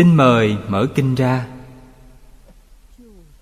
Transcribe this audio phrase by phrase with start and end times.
[0.00, 1.48] Xin mời mở kinh ra.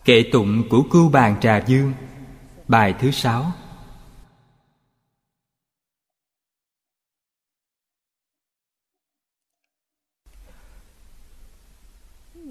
[0.04, 1.92] Kệ tụng của Cưu Bàn Trà Dương,
[2.68, 3.52] Bài thứ sáu.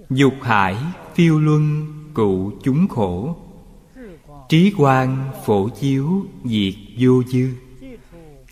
[0.10, 0.78] Dục hải
[1.16, 3.38] phiêu luân cụ chúng khổ,
[4.50, 7.50] Trí quang phổ chiếu diệt vô dư.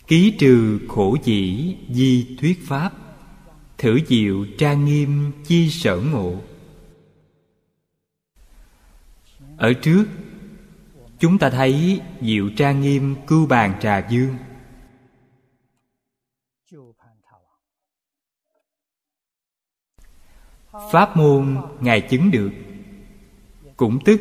[0.06, 3.05] Ký trừ khổ dĩ di thuyết pháp.
[3.78, 6.40] Thử diệu trang nghiêm chi sở ngộ.
[9.56, 10.04] Ở trước,
[11.18, 14.36] Chúng ta thấy diệu trang nghiêm cưu bàn trà dương.
[20.92, 22.50] Pháp môn Ngài chứng được.
[23.76, 24.20] Cũng tức,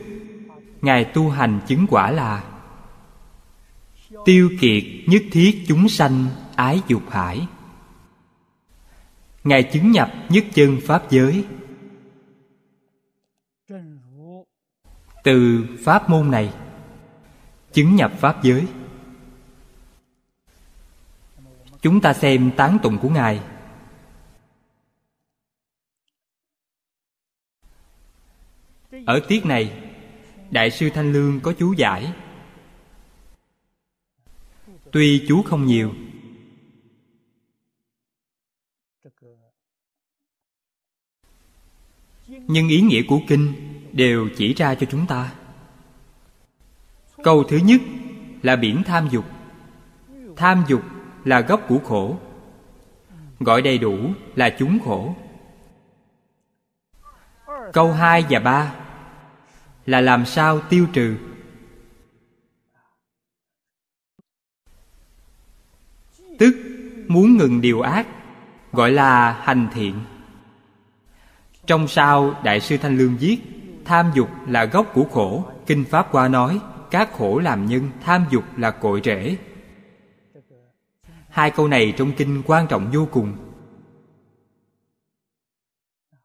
[0.82, 2.44] Ngài tu hành chứng quả là
[4.26, 7.48] Tiêu kiệt nhất thiết chúng sanh ái dục hải.
[9.46, 11.46] Ngài chứng nhập nhất chân Pháp giới.
[15.24, 16.54] Từ Pháp môn này,
[17.74, 18.68] Chứng nhập Pháp giới.
[21.82, 23.42] Chúng ta xem tán tụng của Ngài.
[29.06, 29.92] Ở tiết này,
[30.52, 32.14] Đại sư Thanh Lương có chú giải.
[34.92, 35.94] Tuy chú không nhiều
[42.48, 43.54] Nhưng ý nghĩa của kinh
[43.92, 45.32] đều chỉ ra cho chúng ta.
[47.24, 47.82] Câu thứ nhất
[48.42, 49.26] là biển tham dục.
[50.36, 50.82] Tham dục
[51.24, 52.18] là gốc của khổ.
[53.40, 53.98] Gọi đầy đủ
[54.36, 55.16] là chúng khổ.
[57.74, 58.76] Câu hai và ba
[59.86, 61.16] là làm sao tiêu trừ.
[66.40, 66.56] Tức
[67.08, 68.08] muốn ngừng điều ác,
[68.72, 70.00] gọi là hành thiện
[71.68, 73.38] trong sau đại sư thanh lương viết,
[73.86, 75.46] tham dục là gốc của khổ.
[75.66, 76.60] Kinh pháp qua nói,
[76.92, 79.38] các khổ làm nhân, tham dục là cội rễ.
[81.30, 83.38] Hai câu này trong kinh quan trọng vô cùng.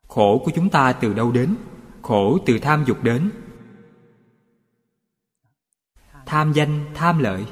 [0.08, 1.56] Khổ của chúng ta từ đâu đến?
[2.02, 3.30] Khổ từ tham dục đến.
[6.26, 7.46] Tham danh, tham lợi.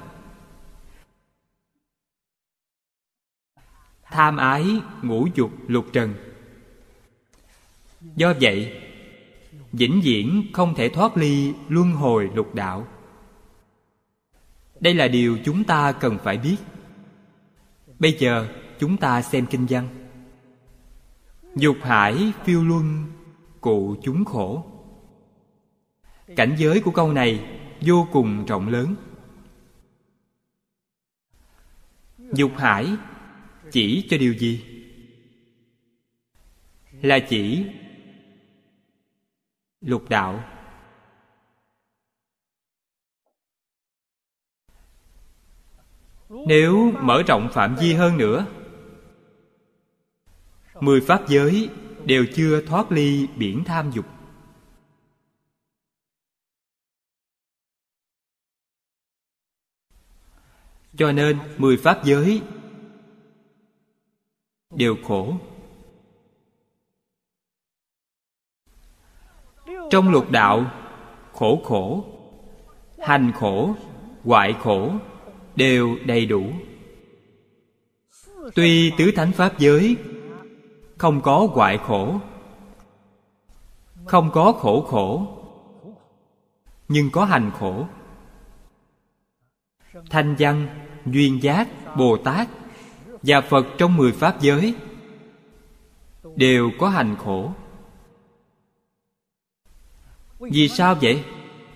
[4.03, 6.15] Tham ái, ngũ dục, lục trần
[8.17, 8.83] do vậy,
[9.73, 12.87] vĩnh viễn không thể thoát ly luân hồi lục đạo.
[14.81, 16.57] Đây là điều chúng ta cần phải biết.
[17.99, 18.49] Bây giờ,
[18.79, 19.89] chúng ta xem kinh văn.
[21.57, 23.05] Dục hải phiêu luân,
[23.61, 24.65] cụ chúng khổ.
[26.37, 28.95] Cảnh giới của câu này vô cùng rộng lớn.
[32.33, 32.87] Dục hải
[33.73, 34.65] chỉ cho điều gì?
[37.03, 37.65] Là chỉ
[39.81, 40.45] lục đạo.
[46.29, 48.47] Nếu mở rộng phạm vi hơn nữa,
[50.81, 51.71] mười pháp giới
[52.05, 54.07] đều chưa thoát ly biển tham dục.
[60.97, 62.43] Cho nên mười pháp giới
[64.71, 65.39] đều khổ.
[69.91, 70.65] Trong lục đạo,
[71.33, 72.05] khổ khổ,
[72.99, 73.75] hành khổ,
[74.25, 74.91] hoại khổ
[75.57, 76.45] đều đầy đủ.
[78.55, 79.97] Tuy tứ thánh pháp giới
[80.99, 82.15] không có hoại khổ,
[84.05, 85.27] không có khổ khổ,
[86.89, 87.87] nhưng có hành khổ.
[90.11, 90.69] Thanh văn,
[91.07, 92.49] duyên giác, bồ tát
[93.23, 94.75] và phật trong mười pháp giới
[96.37, 97.53] đều có hành khổ
[100.39, 101.25] vì sao vậy?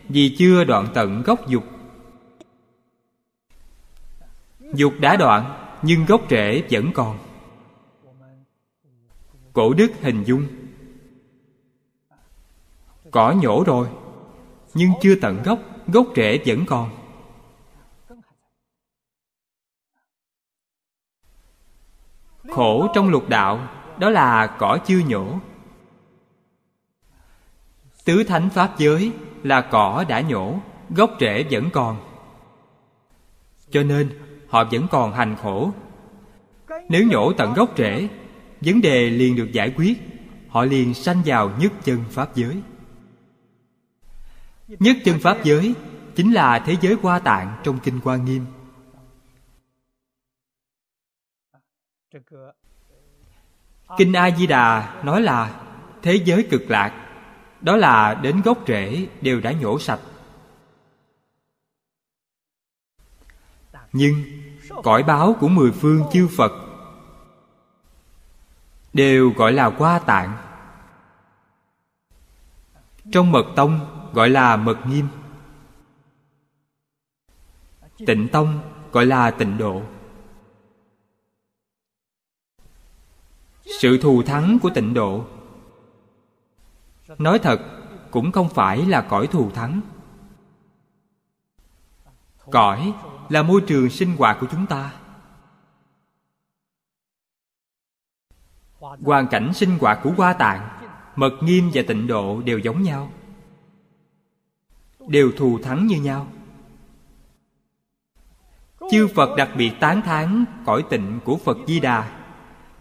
[0.09, 1.65] Vì chưa đoạn tận gốc dục.
[4.75, 7.19] Dục đã đoạn, nhưng gốc rễ vẫn còn.
[9.53, 10.47] Cổ đức hình dung.
[13.11, 13.89] Cỏ nhổ rồi,
[14.75, 16.91] nhưng chưa tận gốc gốc rễ vẫn còn.
[22.51, 23.69] Khổ trong lục đạo,
[23.99, 25.39] đó là cỏ chưa nhổ
[28.05, 29.13] tứ thánh pháp giới
[29.43, 30.61] là cỏ đã nhổ,
[30.91, 31.97] gốc rễ vẫn còn.
[33.71, 34.19] Cho nên,
[34.49, 35.73] họ vẫn còn hành khổ.
[36.89, 38.09] Nếu nhổ tận gốc rễ,
[38.61, 39.99] vấn đề liền được giải quyết.
[40.49, 42.63] Họ liền sanh vào nhất chân pháp giới.
[44.69, 45.75] Nhất chân pháp giới
[46.15, 48.45] chính là thế giới hoa tạng trong kinh hoa nghiêm.
[53.99, 55.61] Kinh a di đà nói là
[56.03, 57.02] thế giới cực lạc
[57.63, 60.01] đó là đến gốc rễ đều đã nhổ sạch.
[63.93, 64.25] Nhưng
[64.83, 66.53] cõi báo của mười phương chư phật
[68.93, 70.37] đều gọi là qua tạng.
[73.13, 73.81] Trong mật tông
[74.13, 75.09] gọi là mật nghiêm.
[78.07, 78.61] Tịnh tông
[78.93, 79.83] gọi là tịnh độ.
[83.81, 85.27] Sự thù thắng của tịnh độ
[87.19, 87.61] nói thật,
[88.11, 89.81] cũng không phải là cõi thù thắng.
[92.51, 92.95] Cõi
[93.29, 94.93] là môi trường sinh hoạt của chúng ta.
[98.81, 100.69] Hoàn cảnh sinh hoạt của hoa tạng,
[101.17, 103.13] mật nghiêm và tịnh độ đều giống nhau.
[105.09, 106.27] Đều thù thắng như nhau.
[108.91, 112.19] Chư phật đặc biệt tán thán cõi tịnh của phật di đà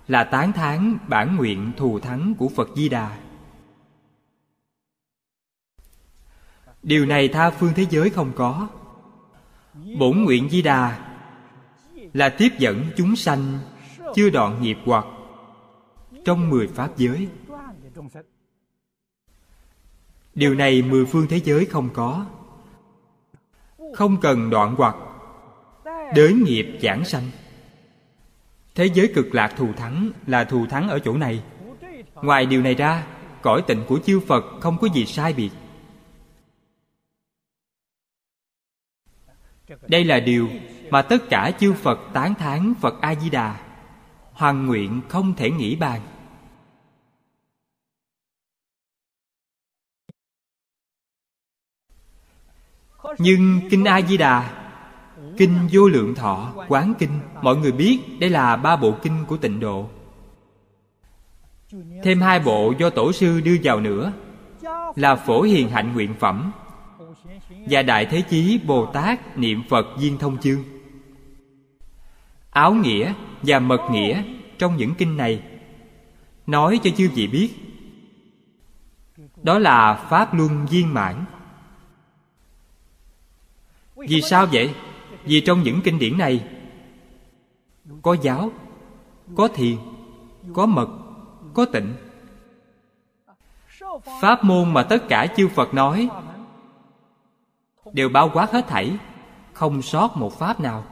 [0.08, 3.18] là tán thán bản nguyện thù thắng của phật di đà.
[6.84, 8.68] Điều này tha phương thế giới không có.
[10.00, 11.08] Bổn nguyện di đà
[12.14, 13.60] là tiếp dẫn chúng sanh
[14.16, 15.06] chưa đoạn nghiệp hoặc
[16.26, 17.28] trong mười pháp giới.
[20.36, 22.26] Điều này mười phương thế giới không có.
[23.96, 24.96] Không cần đoạn hoặc
[26.16, 27.32] đới nghiệp giảng sanh.
[28.76, 31.44] Thế giới cực lạc thù thắng là thù thắng ở chỗ này.
[32.16, 33.08] Ngoài điều này ra,
[33.42, 35.50] cõi tịnh của chư phật không có gì sai biệt.
[39.88, 40.50] Đây là điều
[40.90, 43.60] mà tất cả chư phật tán thán phật a di đà
[44.34, 46.02] hoàn nguyện không thể nghĩ bàn.
[53.18, 54.58] Nhưng kinh a di đà
[55.38, 59.38] kinh vô lượng thọ, quán kinh, mọi người biết đây là ba bộ kinh của
[59.38, 59.90] tịnh độ.
[62.04, 64.14] Thêm hai bộ do tổ sư đưa vào nữa,
[64.96, 66.52] là phổ hiền hạnh nguyện phẩm
[67.70, 70.64] và đại thế chí, bồ tát, niệm phật, viên thông chương.
[72.50, 74.24] Áo nghĩa và mật nghĩa
[74.58, 75.42] trong những kinh này.
[76.48, 77.50] Nói cho chư vị biết,
[79.44, 81.26] đó là pháp luân viên mãn.
[83.96, 84.76] Vì sao vậy?
[85.24, 86.44] Vì trong những kinh điển này,
[88.02, 88.52] có giáo,
[89.36, 89.78] có thiền,
[90.54, 90.90] có mật,
[91.54, 91.94] có tịnh.
[94.22, 96.10] Pháp môn mà tất cả chư phật nói
[97.94, 98.98] đều bao quát hết thảy,
[99.54, 100.86] không sót một pháp nào.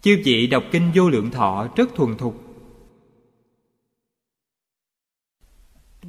[0.00, 2.44] Chư vị đọc kinh vô lượng thọ rất thuần thục.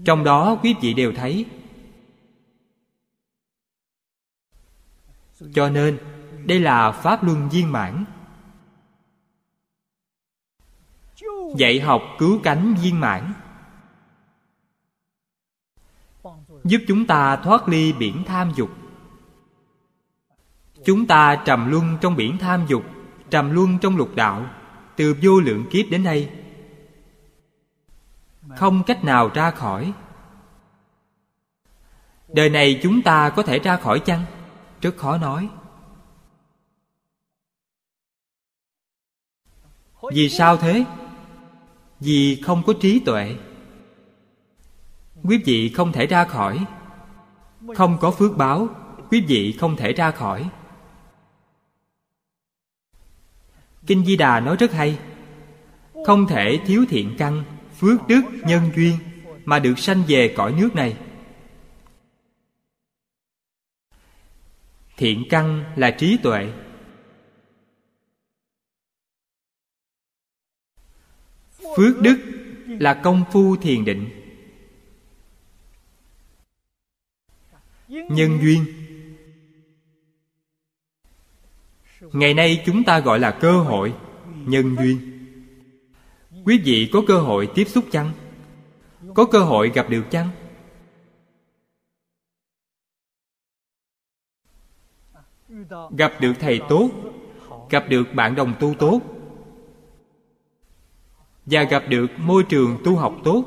[0.05, 1.45] Trong đó quý vị đều thấy,
[5.53, 5.99] cho nên
[6.45, 8.05] đây là pháp luân viên mãn.
[11.55, 13.33] Dạy học cứu cánh viên mãn.
[16.63, 18.69] Giúp chúng ta thoát ly biển tham dục
[20.85, 22.83] chúng ta trầm luân trong biển tham dục,
[23.29, 24.45] trầm luân trong lục đạo,
[24.95, 26.29] từ vô lượng kiếp đến nay.
[28.57, 29.93] Không cách nào ra khỏi.
[32.27, 34.25] Đời này chúng ta có thể ra khỏi chăng?
[34.81, 35.49] Rất khó nói.
[40.13, 40.85] Vì sao thế?
[41.99, 43.35] Vì không có trí tuệ.
[45.23, 46.65] Quý vị không thể ra khỏi.
[47.75, 48.67] Không có phước báo,
[49.09, 50.49] quý vị không thể ra khỏi.
[53.87, 54.99] Kinh di đà nói rất hay.
[56.05, 57.43] Không thể thiếu thiện căn,
[57.79, 58.97] phước đức, nhân duyên
[59.45, 60.97] mà được sanh về cõi nước này.
[64.97, 66.53] Thiện căn là trí tuệ.
[71.75, 72.17] Phước đức
[72.67, 74.09] là công phu thiền định.
[77.87, 78.80] Nhân duyên
[82.13, 83.93] ngày nay chúng ta gọi là cơ hội,
[84.35, 84.97] nhân duyên.
[86.45, 88.11] Quý vị có cơ hội tiếp xúc chăng?
[89.15, 90.29] Có cơ hội gặp được chăng?
[95.97, 96.89] Gặp được thầy tốt,
[97.69, 99.01] gặp được bạn đồng tu tốt,
[101.45, 103.43] và gặp được môi trường tu học tốt.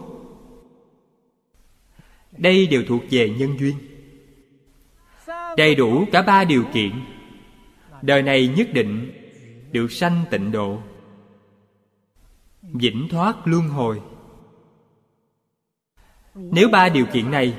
[2.33, 3.76] Đây đều thuộc về nhân duyên.
[5.56, 6.92] Đầy đủ cả ba điều kiện
[8.04, 9.12] đời này nhất định
[9.73, 10.78] được sanh tịnh độ.
[12.62, 14.00] Vĩnh thoát luân hồi.
[16.34, 17.54] Nếu ba điều kiện này,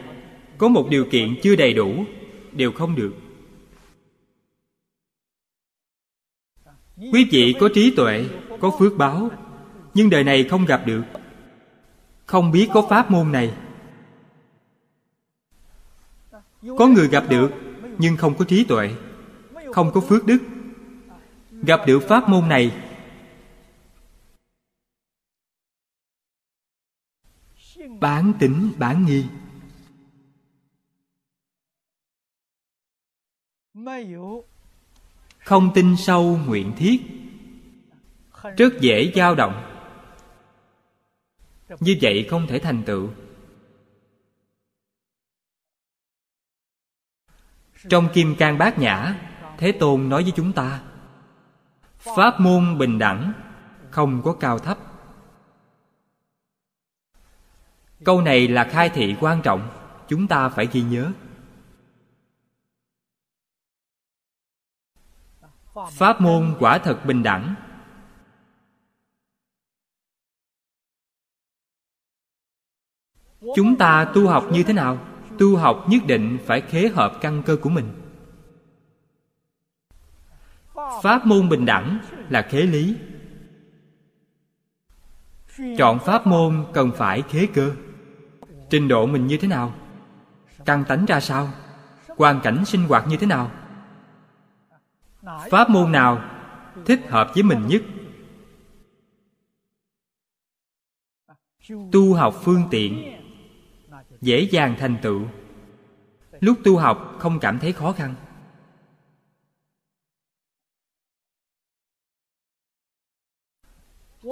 [0.57, 2.05] có một điều kiện chưa đầy đủ,
[2.51, 3.13] đều không được.
[6.97, 8.25] Quý vị có trí tuệ,
[8.59, 9.29] có phước báo,
[9.93, 11.03] nhưng đời này không gặp được.
[12.25, 13.53] Không biết có pháp môn này.
[16.77, 17.51] Có người gặp được,
[17.97, 18.95] nhưng không có trí tuệ
[19.75, 20.37] không có phước đức.
[21.51, 22.83] Gặp được pháp môn này,
[27.99, 29.25] bán tính, bán nghi.
[35.39, 37.01] Không tin sâu nguyện thiết,
[38.57, 39.71] rất dễ dao động.
[41.79, 43.09] Như vậy không thể thành tựu.
[47.89, 49.19] Trong kim cang bát nhã
[49.57, 50.81] thế tôn nói với chúng ta,
[51.97, 53.33] pháp môn bình đẳng,
[53.91, 54.77] không có cao thấp.
[58.03, 59.69] Câu này là khai thị quan trọng,
[60.07, 61.11] chúng ta phải ghi nhớ.
[65.91, 67.55] Pháp môn quả thật bình đẳng.
[73.55, 74.97] Chúng ta tu học như thế nào?
[75.39, 78.04] Tu học nhất định phải khế hợp căn cơ của mình
[81.03, 81.99] pháp môn bình đẳng
[82.29, 82.95] là khế lý.
[85.77, 87.71] Chọn pháp môn cần phải khế cơ.
[88.69, 89.73] Trình độ mình như thế nào?
[90.65, 91.49] Căn tánh ra sao?
[92.07, 93.51] Hoàn cảnh sinh hoạt như thế nào?
[95.49, 96.21] Pháp môn nào
[96.85, 97.81] thích hợp với mình nhất?
[101.91, 103.21] Tu học phương tiện.
[104.21, 105.21] Dễ dàng thành tựu.
[106.39, 108.15] Lúc tu học không cảm thấy khó khăn.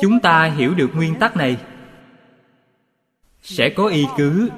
[0.02, 1.66] Chúng ta hiểu được nguyên tắc này.
[3.42, 4.50] Sẽ có y cứ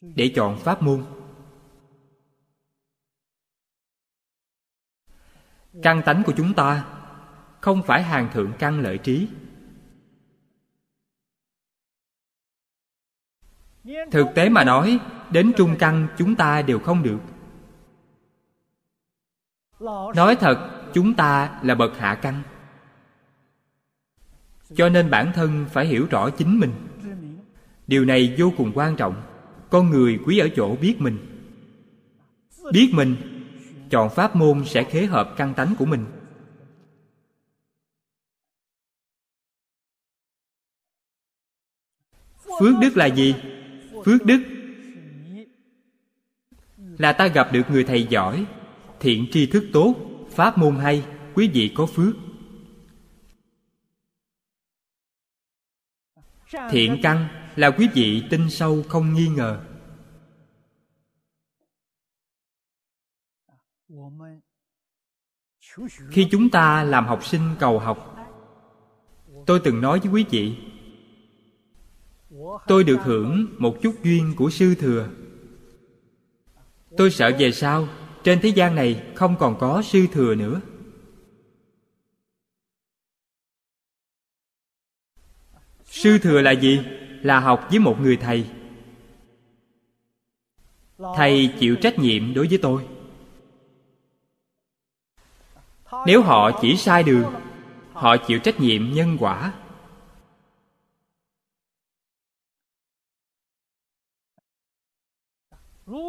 [0.00, 1.04] để chọn pháp môn.
[5.82, 6.86] Căn tánh của chúng ta
[7.60, 9.28] không phải hàng thượng căn lợi trí.
[14.10, 14.98] Thực tế mà nói,
[15.30, 17.20] đến trung căn chúng ta đều không được.
[20.14, 22.42] Nói thật, chúng ta là bậc hạ căn
[24.74, 26.72] cho nên bản thân phải hiểu rõ chính mình.
[27.86, 29.22] Điều này vô cùng quan trọng.
[29.70, 31.18] Con người quý ở chỗ biết mình.
[32.72, 33.16] Biết mình,
[33.90, 36.04] chọn pháp môn sẽ khế hợp căn tánh của mình.
[42.60, 43.34] Phước đức là gì?
[44.04, 44.40] Phước đức
[46.98, 48.46] là ta gặp được người thầy giỏi,
[49.00, 49.94] thiện tri thức tốt,
[50.30, 52.14] pháp môn hay, quý vị có phước.
[56.70, 59.60] Thiện căn là quý vị tin sâu không nghi ngờ.
[66.10, 68.16] Khi chúng ta làm học sinh cầu học,
[69.46, 70.56] tôi từng nói với quý vị,
[72.66, 75.08] tôi được hưởng một chút duyên của sư thừa.
[76.96, 77.88] Tôi sợ về sau,
[78.24, 80.60] trên thế gian này không còn có sư thừa nữa.
[85.98, 86.80] Sư thừa là gì?
[87.22, 88.46] Là học với một người thầy.
[91.16, 92.88] Thầy chịu trách nhiệm đối với tôi.
[96.06, 97.34] Nếu họ chỉ sai đường,
[97.92, 99.52] họ chịu trách nhiệm nhân quả.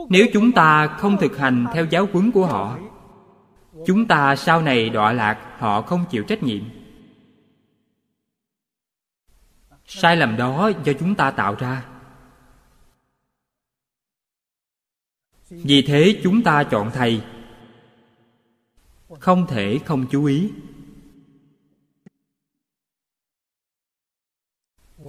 [0.10, 2.77] Nếu chúng ta không thực hành theo giáo huấn của họ,
[3.86, 6.63] chúng ta sau này đọa lạc, họ không chịu trách nhiệm.
[9.91, 11.86] Sai lầm đó do chúng ta tạo ra.
[15.50, 17.22] Vì thế chúng ta chọn thầy.
[19.19, 20.51] Không thể không chú ý.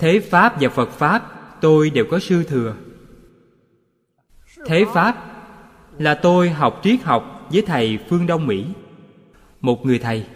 [0.01, 2.77] Thế pháp và phật pháp, tôi đều có sư thừa.
[4.67, 5.43] Thế pháp
[5.99, 8.67] là tôi học triết học với thầy phương đông mỹ.
[9.61, 10.27] Một người thầy.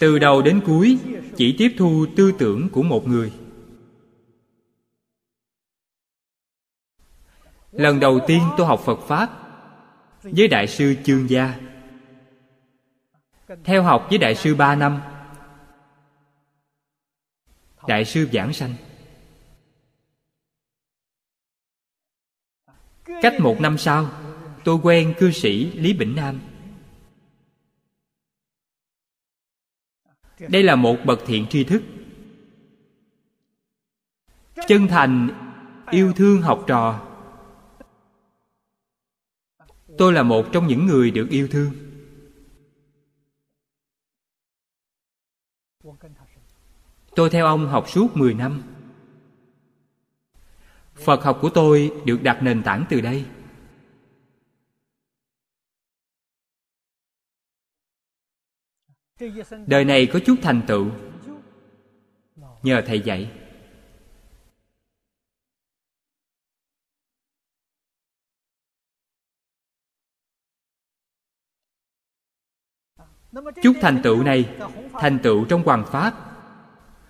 [0.00, 0.98] Từ đầu đến cuối,
[1.36, 3.32] chỉ tiếp thu tư tưởng của một người.
[7.72, 9.30] Lần đầu tiên tôi học phật pháp
[10.22, 11.60] với đại sư chương gia.
[13.64, 15.00] Theo học với đại sư ba năm,
[17.86, 18.74] đại sư giảng sanh.
[23.22, 24.10] Cách một năm sau,
[24.64, 26.40] tôi quen cư sĩ lý bỉnh nam.
[30.38, 31.82] Đây là một bậc thiện tri thức.
[34.68, 35.28] Chân thành,
[35.90, 37.02] yêu thương học trò.
[39.98, 41.72] Tôi là một trong những người được yêu thương.
[47.16, 48.62] Tôi theo ông học suốt 10 năm.
[50.94, 53.24] Phật học của tôi được đặt nền tảng từ đây.
[59.66, 60.90] Đời này có chút thành tựu.
[62.62, 63.30] Nhờ thầy dạy.
[73.62, 74.56] Chút thành tựu này,
[74.92, 76.14] thành tựu trong hoàng pháp.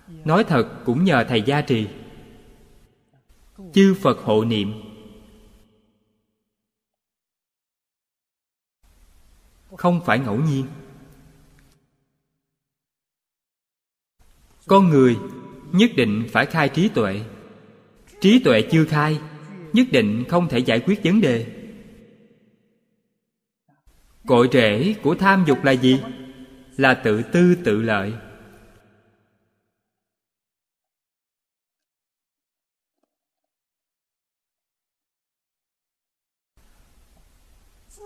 [0.07, 1.87] Nói thật cũng nhờ thầy gia trì.
[3.73, 4.73] Chư phật hộ niệm.
[9.77, 10.65] Không phải ngẫu nhiên.
[14.67, 15.17] Con người
[15.71, 17.21] nhất định phải khai trí tuệ.
[18.21, 19.19] Trí tuệ chưa khai,
[19.73, 21.45] nhất định không thể giải quyết vấn đề.
[24.27, 26.01] Cội rễ của tham dục là gì?
[26.77, 28.13] Là tự tư tự lợi.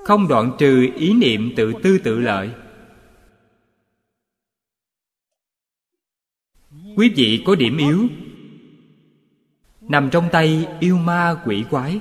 [0.06, 2.50] Không đoạn trừ ý niệm tự tư tự lợi.
[6.98, 8.08] Quý vị có điểm yếu.
[9.82, 12.00] Nằm trong tay yêu ma quỷ quái.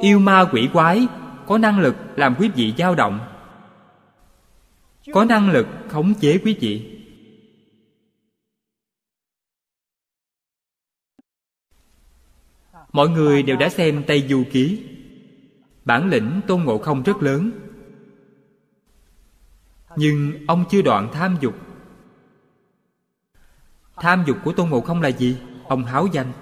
[0.00, 1.06] Yêu ma quỷ quái
[1.46, 3.20] có năng lực làm quý vị dao động.
[5.12, 6.98] Có năng lực khống chế quý vị.
[12.92, 14.82] Mọi người đều đã xem tây du ký.
[15.84, 17.61] Bản lĩnh tôn ngộ không rất lớn
[19.96, 21.54] nhưng ông chưa đoạn tham dục.
[23.96, 25.36] Tham dục của tôn ngộ không là gì?
[25.68, 26.32] Ông háo danh.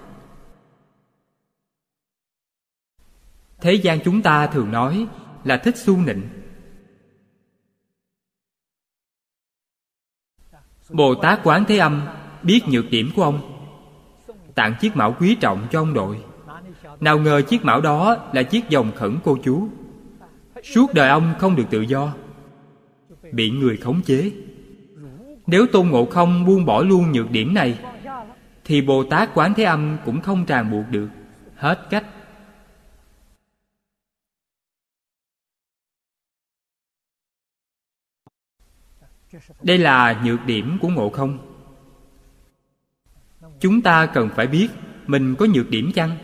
[3.61, 5.07] Thế gian chúng ta thường nói
[5.45, 6.29] là thích su nịnh.
[10.91, 12.09] Bồ tát quán thế âm
[12.43, 13.57] biết nhược điểm của ông.
[14.55, 16.25] Tặng chiếc mão quý trọng cho ông đội.
[17.01, 19.69] Nào ngờ chiếc mão đó là chiếc dòng khẩn cô chú.
[20.63, 22.13] Suốt đời ông không được tự do
[23.33, 24.33] bị người khống chế.
[25.47, 27.79] Nếu tôn ngộ không buông bỏ luôn nhược điểm này,
[28.65, 31.09] thì bồ tát quán thế âm cũng không ràng buộc được.
[31.55, 32.07] Hết cách.
[39.63, 41.39] Đây là nhược điểm của ngộ không.
[43.61, 44.69] Chúng ta cần phải biết
[45.07, 46.17] mình có nhược điểm chăng?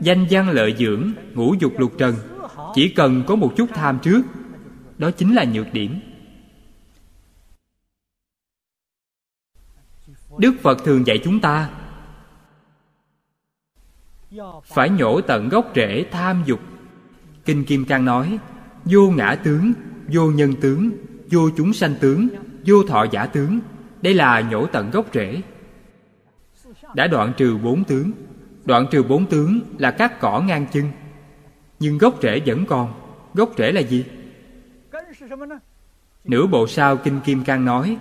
[0.00, 2.14] Danh văn lợi dưỡng, ngũ dục lục trần
[2.74, 4.22] chỉ cần có một chút tham trước,
[4.98, 6.00] đó chính là nhược điểm.
[10.38, 11.70] Đức phật thường dạy chúng ta,
[14.64, 16.60] phải nhổ tận gốc rễ tham dục.
[17.44, 18.38] Kinh kim cang nói,
[18.84, 19.72] vô ngã tướng,
[20.08, 20.90] vô nhân tướng,
[21.30, 22.28] vô chúng sanh tướng,
[22.66, 23.60] vô thọ giả tướng.
[24.02, 25.42] Đây là nhổ tận gốc rễ.
[26.94, 28.12] Đã đoạn trừ bốn tướng.
[28.64, 30.84] Đoạn trừ bốn tướng là các cỏ ngang chân
[31.80, 32.92] nhưng gốc rễ vẫn còn.
[33.34, 34.04] Gốc rễ là gì?
[36.24, 37.96] Nửa bộ sau kinh kim cang nói,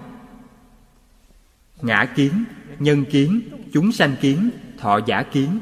[1.82, 2.44] ngã kiến,
[2.80, 3.42] nhân kiến,
[3.74, 5.60] chúng sanh kiến, thọ giả kiến.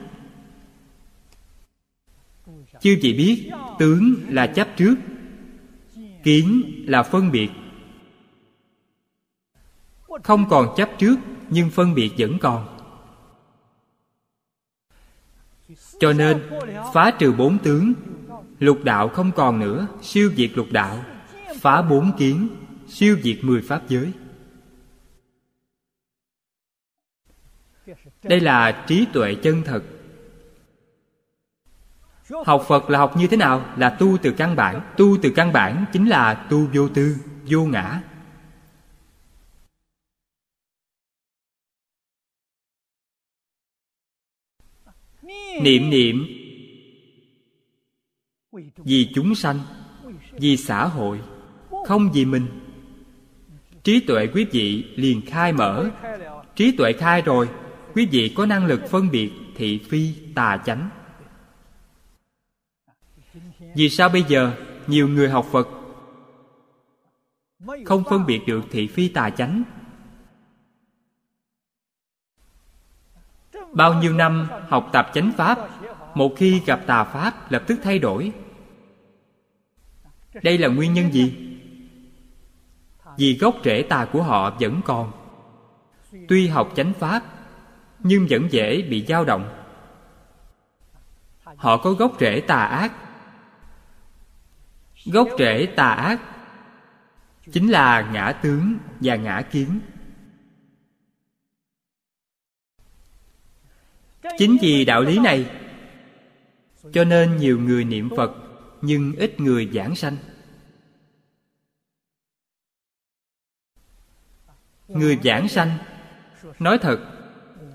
[2.80, 4.95] Chư vị biết, tướng là chấp trước,
[6.23, 7.49] kiến là phân biệt.
[10.23, 11.15] Không còn chấp trước,
[11.49, 12.76] nhưng phân biệt vẫn còn.
[15.99, 16.49] Cho nên,
[16.93, 17.93] phá trừ bốn tướng,
[18.60, 21.03] lục đạo không còn nữa, siêu diệt lục đạo,
[21.62, 22.47] phá bốn kiến,
[22.88, 24.12] siêu diệt mười pháp giới.
[28.23, 29.83] Đây là trí tuệ chân thật.
[32.45, 33.65] Học phật là học như thế nào?
[33.77, 34.81] Là tu từ căn bản.
[34.97, 37.15] Tu từ căn bản chính là tu vô tư,
[37.49, 38.01] vô ngã.
[45.62, 46.28] Niệm niệm.
[48.78, 49.60] Vì chúng sanh,
[50.32, 51.20] vì xã hội,
[51.86, 52.48] không vì mình.
[53.84, 55.89] Trí tuệ quý vị liền khai mở.
[56.56, 57.50] Trí tuệ khai rồi,
[57.93, 60.89] quý vị có năng lực phân biệt thị phi, tà chánh.
[63.76, 64.52] Vì sao bây giờ
[64.88, 65.67] nhiều người học phật
[67.86, 69.63] không phân biệt được thị phi, tà chánh?
[73.73, 75.60] Bao nhiêu năm học tập chánh pháp,
[76.15, 78.32] một khi gặp tà pháp lập tức thay đổi.
[80.43, 81.58] Đây là nguyên nhân gì?
[83.17, 85.12] Vì gốc rễ tà của họ vẫn còn.
[86.27, 87.23] Tuy học chánh pháp,
[87.99, 89.49] nhưng vẫn dễ bị dao động.
[91.56, 92.91] Họ có gốc rễ tà ác.
[95.06, 96.21] Gốc rễ tà ác
[97.51, 99.80] chính là ngã tướng và ngã kiến.
[104.37, 105.45] Chính vì đạo lý này,
[106.93, 108.31] cho nên nhiều người niệm phật,
[108.81, 110.17] nhưng ít người giảng sanh.
[114.87, 115.77] Người giảng sanh,
[116.59, 116.99] nói thật,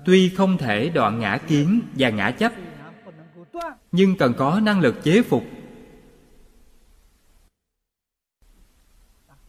[0.05, 2.51] tuy không thể đoạn ngã kiến và ngã chấp,
[3.91, 5.43] nhưng cần có năng lực chế phục.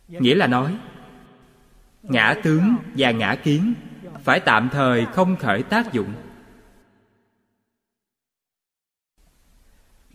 [0.08, 0.78] Nghĩa là nói,
[2.02, 3.74] ngã tướng và ngã kiến
[4.24, 6.14] phải tạm thời không khởi tác dụng.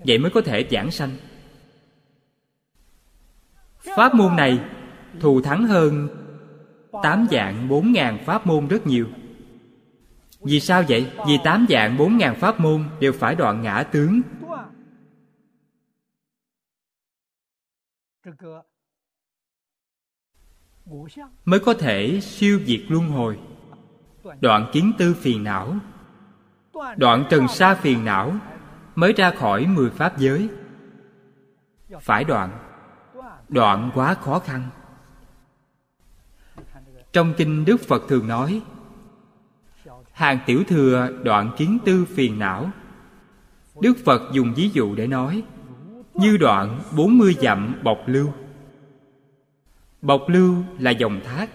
[0.06, 1.12] Vậy mới có thể giảng sanh.
[3.96, 4.60] Pháp môn này
[5.20, 6.08] thù thắng hơn
[7.04, 9.08] tám dạng bốn ngàn pháp môn rất nhiều.
[10.42, 11.12] Vì sao vậy?
[11.28, 14.22] Vì tám dạng bốn ngàn pháp môn đều phải đoạn ngã tướng.
[21.46, 23.40] Mới có thể siêu diệt luân hồi.
[24.42, 25.76] Đoạn kiến tư phiền não.
[26.98, 28.36] Đoạn trần sa phiền não
[29.00, 30.50] mới ra khỏi mười pháp giới.
[32.02, 32.50] Phải đoạn.
[33.50, 34.70] Đoạn quá khó khăn.
[37.14, 38.62] Trong kinh đức phật thường nói,
[40.12, 42.72] hàng tiểu thừa đoạn kiến tư phiền não.
[43.82, 45.44] Đức phật dùng ví dụ để nói,
[46.14, 48.34] như đoạn bốn mươi dặm bọc lưu.
[50.02, 51.50] Bọc lưu là dòng thác.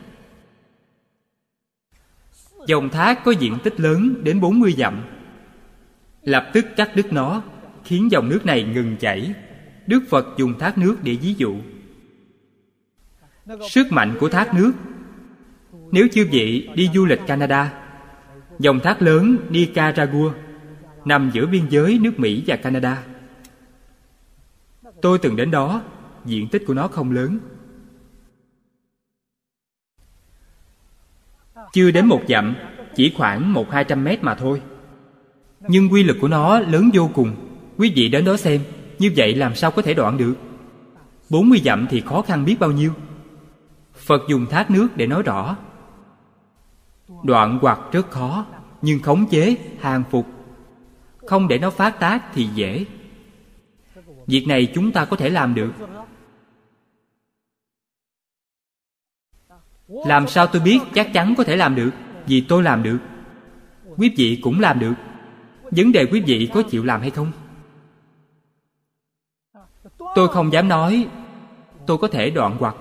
[2.67, 5.03] Dòng thác có diện tích lớn đến bốn mươi dặm
[6.25, 7.43] lập tức cắt đứt nó,
[7.85, 9.35] khiến dòng nước này ngừng chảy.
[9.87, 11.57] Đức phật dùng thác nước để ví dụ.
[13.71, 14.73] Sức mạnh của thác nước.
[15.93, 17.73] Nếu chư vị đi du lịch canada,
[18.59, 20.33] dòng thác lớn nicaragua
[21.05, 23.03] nằm giữa biên giới nước mỹ và canada.
[25.03, 25.83] Tôi từng đến đó,
[26.25, 27.39] diện tích của nó không lớn.
[31.73, 32.55] Chưa đến một dặm,
[32.95, 34.63] chỉ khoảng một hai trăm mét mà thôi
[35.69, 37.37] nhưng quy lực của nó lớn vô cùng.
[37.79, 38.61] Quý vị đến đó xem,
[38.99, 40.35] như vậy làm sao có thể đoạn được?
[41.31, 42.93] Bốn mươi dặm thì khó khăn biết bao nhiêu?
[43.95, 45.57] Phật dùng thác nước để nói rõ.
[47.23, 48.47] Đoạn hoặc rất khó,
[48.83, 50.27] nhưng khống chế, hàng phục.
[51.17, 52.85] Không để nó phát tác thì dễ.
[54.27, 55.73] Việc này chúng ta có thể làm được.
[59.89, 61.91] Làm sao tôi biết chắc chắn có thể làm được?
[62.27, 62.99] Vì tôi làm được.
[63.97, 64.95] Quý vị cũng làm được
[65.71, 67.33] vấn đề quý vị có chịu làm hay không?
[70.15, 71.09] Tôi không dám nói.
[71.87, 72.77] Tôi có thể đoạn hoặc.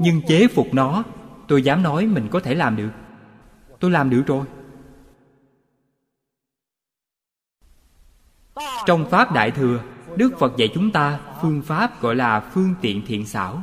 [0.00, 1.04] Nhưng chế phục nó,
[1.48, 2.90] tôi dám nói mình có thể làm được.
[3.80, 4.46] Tôi làm được rồi.
[8.86, 9.82] Trong pháp đại thừa,
[10.16, 13.62] đức phật dạy chúng ta phương pháp gọi là phương tiện thiện xảo.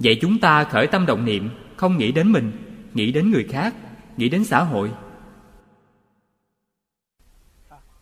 [0.00, 2.52] Dạy chúng ta khởi tâm động niệm, không nghĩ đến mình,
[2.94, 3.74] nghĩ đến người khác,
[4.16, 4.90] nghĩ đến xã hội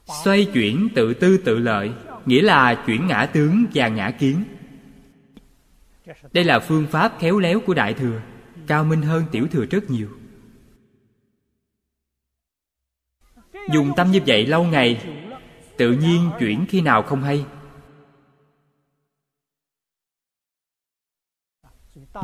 [0.06, 1.92] xoay chuyển tự tư tự lợi,
[2.26, 4.44] nghĩa là chuyển ngã tướng và ngã kiến.
[6.32, 8.20] Đây là phương pháp khéo léo của đại thừa,
[8.66, 10.08] cao minh hơn tiểu thừa rất nhiều.
[13.72, 15.06] Dùng tâm như vậy lâu ngày,
[15.76, 17.46] tự nhiên chuyển khi nào không hay.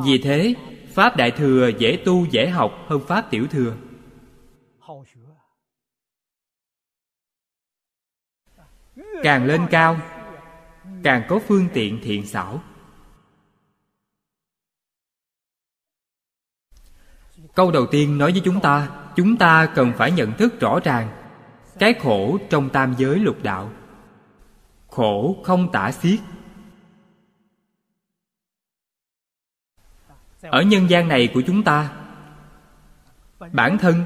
[0.05, 0.55] Vì thế,
[0.93, 3.75] pháp đại thừa dễ tu dễ học hơn pháp tiểu thừa.
[9.23, 9.97] Càng lên cao,
[11.03, 12.61] càng có phương tiện thiện xảo.
[17.55, 21.09] Câu đầu tiên nói với chúng ta chúng ta cần phải nhận thức rõ ràng
[21.79, 23.71] cái khổ trong tam giới lục đạo.
[24.87, 26.19] Khổ không tả xiết.
[30.41, 31.93] Ở nhân gian này của chúng ta,
[33.51, 34.03] bản thân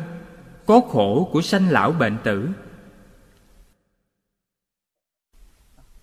[0.65, 2.49] có khổ của sanh lão bệnh tử.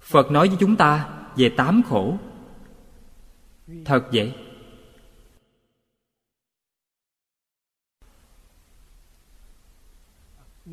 [0.04, 2.18] Phật nói với chúng ta về tám khổ.
[3.84, 4.34] Thật vậy?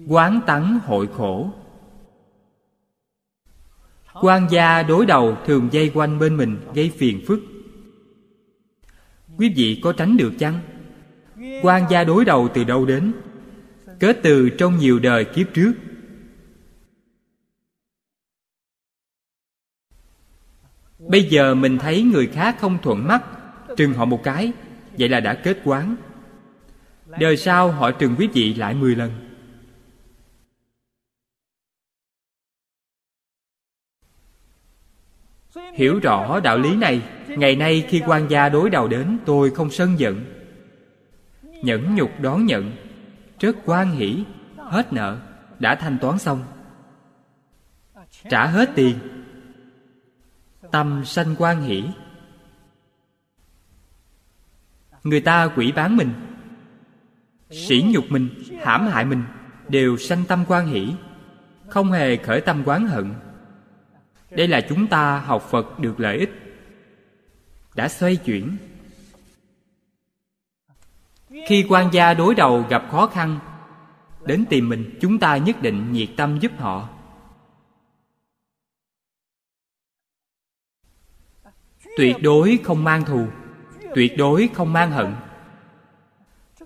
[0.08, 1.52] Quán tắng hội khổ.
[4.13, 7.39] Quan gia đối đầu thường dây quanh bên mình gây phiền phức.
[9.38, 10.60] Quý vị có tránh được chăng?
[11.62, 13.13] Quan gia đối đầu từ đâu đến?
[14.00, 15.74] Kết từ trong nhiều đời kiếp trước.
[21.12, 23.24] Bây giờ mình thấy người khác không thuận mắt,
[23.78, 24.52] trừng họ một cái,
[25.00, 25.95] vậy là đã kết quán.
[27.19, 29.12] Đời sau họ trừng quý vị lại 10 lần.
[35.74, 39.71] Hiểu rõ đạo lý này, ngày nay khi quan gia đối đầu đến, tôi không
[39.71, 40.26] sân giận.
[41.43, 42.71] Nhẫn nhục đón nhận
[43.39, 44.24] rất quan hỷ,
[44.58, 45.17] hết nợ,
[45.60, 46.43] đã thanh toán xong.
[48.30, 49.00] Trả hết tiền
[50.71, 51.84] tâm sanh quan hỷ.
[55.03, 56.13] Người ta quỷ bán mình,
[57.49, 58.29] sỉ nhục mình,
[58.62, 59.23] hãm hại mình
[59.69, 60.93] đều sanh tâm quan hỷ,
[61.67, 63.13] không hề khởi tâm quán hận.
[64.29, 66.29] Đây là chúng ta học phật được lợi ích.
[67.75, 68.57] Đã xoay chuyển.
[71.47, 73.39] Khi quan gia đối đầu gặp khó khăn,
[74.25, 76.89] đến tìm mình, chúng ta nhất định nhiệt tâm giúp họ.
[82.02, 83.28] Tuyệt đối không mang thù,
[83.96, 85.16] tuyệt đối không mang hận.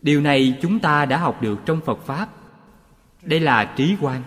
[0.01, 2.29] Điều này chúng ta đã học được trong phật pháp.
[3.21, 4.23] Đây là trí quan.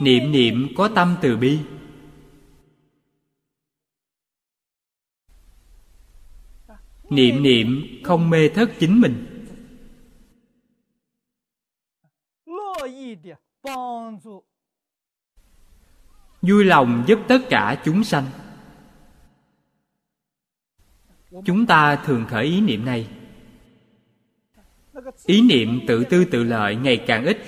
[0.00, 1.58] Niệm niệm có tâm từ bi.
[7.10, 9.26] Niệm niệm không mê thất chính mình
[16.46, 18.24] vui lòng giúp tất cả chúng sanh.
[21.44, 23.08] Chúng ta thường khởi ý niệm này.
[25.26, 27.38] Ý niệm tự tư tự lợi ngày càng ít.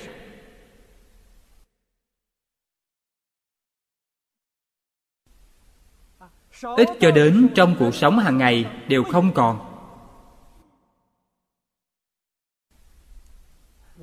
[6.77, 9.73] Ít cho đến trong cuộc sống hàng ngày đều không còn.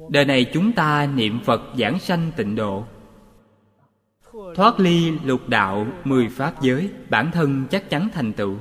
[0.10, 2.88] Đời này chúng ta niệm phật giảng sanh tịnh độ
[4.56, 8.58] thoát ly lục đạo, mười pháp giới, bản thân chắc chắn thành tựu.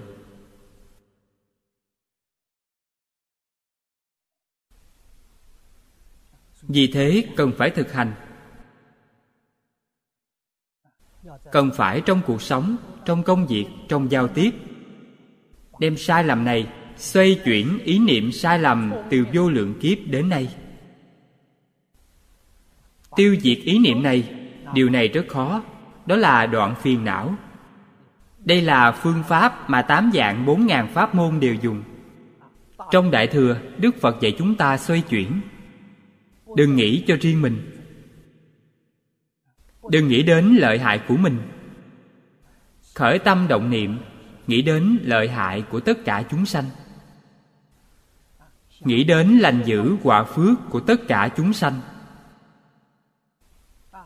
[6.63, 8.15] Vì thế cần phải thực hành.
[11.53, 14.51] Cần phải trong cuộc sống, trong công việc, trong giao tiếp.
[15.79, 20.29] Đem sai lầm này xoay chuyển ý niệm sai lầm từ vô lượng kiếp đến
[20.29, 20.57] nay.
[23.17, 24.42] Tiêu diệt ý niệm này
[24.75, 25.63] điều này rất khó.
[26.07, 27.35] Đó là đoạn phiền não.
[28.39, 31.83] Đây là phương pháp mà tám dạng bốn ngàn pháp môn đều dùng.
[32.91, 35.41] Trong đại thừa, đức phật dạy chúng ta xoay chuyển.
[36.57, 37.73] Đừng nghĩ cho riêng mình.
[39.91, 41.39] Đừng nghĩ đến lợi hại của mình.
[42.95, 43.99] Khởi tâm động niệm,
[44.47, 46.65] nghĩ đến lợi hại của tất cả chúng sanh.
[48.81, 51.81] Nghĩ đến lành dữ quả phước của tất cả chúng sanh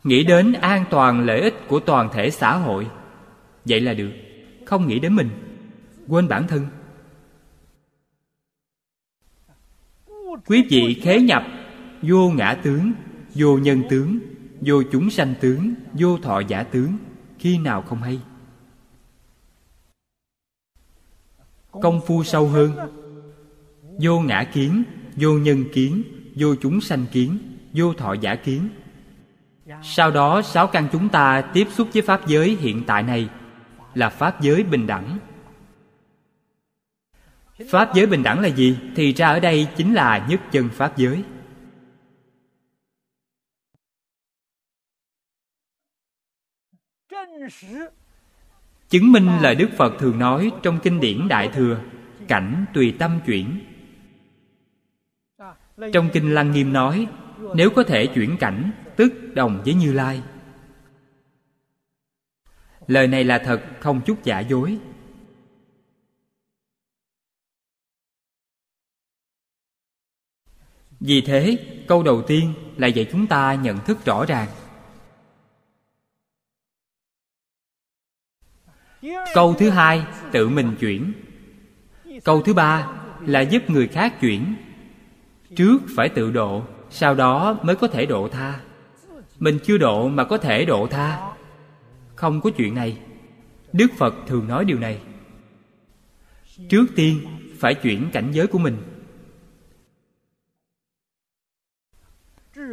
[0.06, 2.86] nghĩ đến an toàn lợi ích của toàn thể xã hội.
[3.64, 4.10] Vậy là được,
[4.64, 5.30] không nghĩ đến mình.
[6.08, 6.66] Quên bản thân.
[10.46, 11.42] Quý vị khế nhập,
[12.02, 12.92] vô ngã tướng,
[13.34, 14.18] vô nhân tướng,
[14.60, 16.96] vô chúng sanh tướng, vô thọ giả tướng,
[17.38, 18.20] khi nào không hay?
[21.70, 22.72] Công phu sâu hơn.
[24.00, 24.82] Vô ngã kiến,
[25.16, 26.02] vô nhân kiến,
[26.34, 27.38] vô chúng sanh kiến,
[27.74, 28.68] vô thọ giả kiến
[29.82, 33.28] sau đó, sáu căn chúng ta tiếp xúc với pháp giới hiện tại này,
[33.94, 35.18] là pháp giới bình đẳng.
[37.70, 38.78] Pháp giới bình đẳng là gì?
[38.96, 41.24] Thì ra ở đây chính là nhất chân pháp giới.
[48.88, 51.80] Chứng minh lời đức phật thường nói trong kinh điển đại thừa,
[52.28, 53.60] cảnh tùy tâm chuyển.
[55.92, 57.06] Trong kinh lăng nghiêm nói,
[57.54, 60.22] nếu có thể chuyển cảnh tức đồng với như lai.
[62.86, 64.78] Lời này là thật, không chút giả dối.
[71.00, 74.48] Vì thế, câu đầu tiên là dạy chúng ta nhận thức rõ ràng.
[79.34, 81.12] Câu thứ hai, tự mình chuyển.
[82.24, 82.88] Câu thứ ba
[83.20, 84.54] là giúp người khác chuyển.
[85.56, 88.60] Trước phải tự độ, sau đó mới có thể độ tha
[89.38, 91.32] mình chưa độ mà có thể độ tha.
[92.14, 92.98] Không có chuyện này.
[93.72, 95.00] Đức phật thường nói điều này.
[96.68, 97.20] Trước tiên,
[97.58, 98.76] phải chuyển cảnh giới của mình.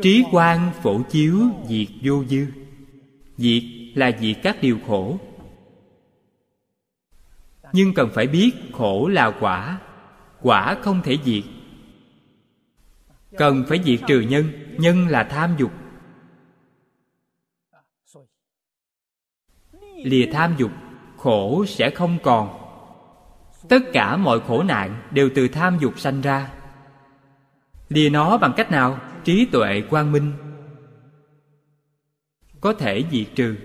[0.01, 2.45] Trí quan phổ chiếu diệt vô dư.
[3.37, 3.63] Diệt
[3.95, 5.19] là diệt các điều khổ.
[7.73, 9.79] Nhưng cần phải biết khổ là quả.
[10.41, 11.43] Quả không thể diệt.
[13.37, 14.45] Cần phải diệt trừ nhân.
[14.77, 15.71] Nhân là tham dục.
[20.03, 20.71] Lìa tham dục,
[21.17, 22.59] khổ sẽ không còn.
[23.69, 26.51] Tất cả mọi khổ nạn đều từ tham dục sanh ra.
[27.89, 28.99] Lìa nó bằng cách nào?
[29.23, 30.33] Trí tuệ quang minh.
[32.61, 33.55] Có thể diệt trừ.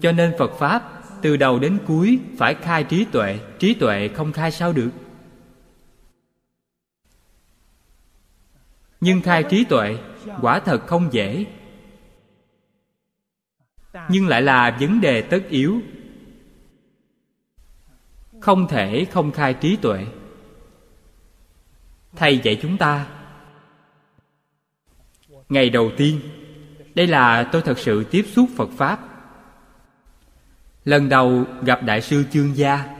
[0.00, 4.32] Cho nên phật pháp từ đầu đến cuối phải khai trí tuệ trí tuệ không
[4.32, 4.90] khai sao được.
[9.00, 9.98] Nhưng khai trí tuệ
[10.40, 11.46] quả thật không dễ.
[14.08, 15.80] Nhưng lại là vấn đề tất yếu.
[18.40, 20.06] Không thể không khai trí tuệ.
[22.16, 23.06] Thầy dạy chúng ta.
[25.48, 26.20] Ngày đầu tiên,
[26.94, 28.98] đây là tôi thật sự tiếp xúc phật pháp.
[30.84, 32.96] Lần đầu gặp đại sư chương gia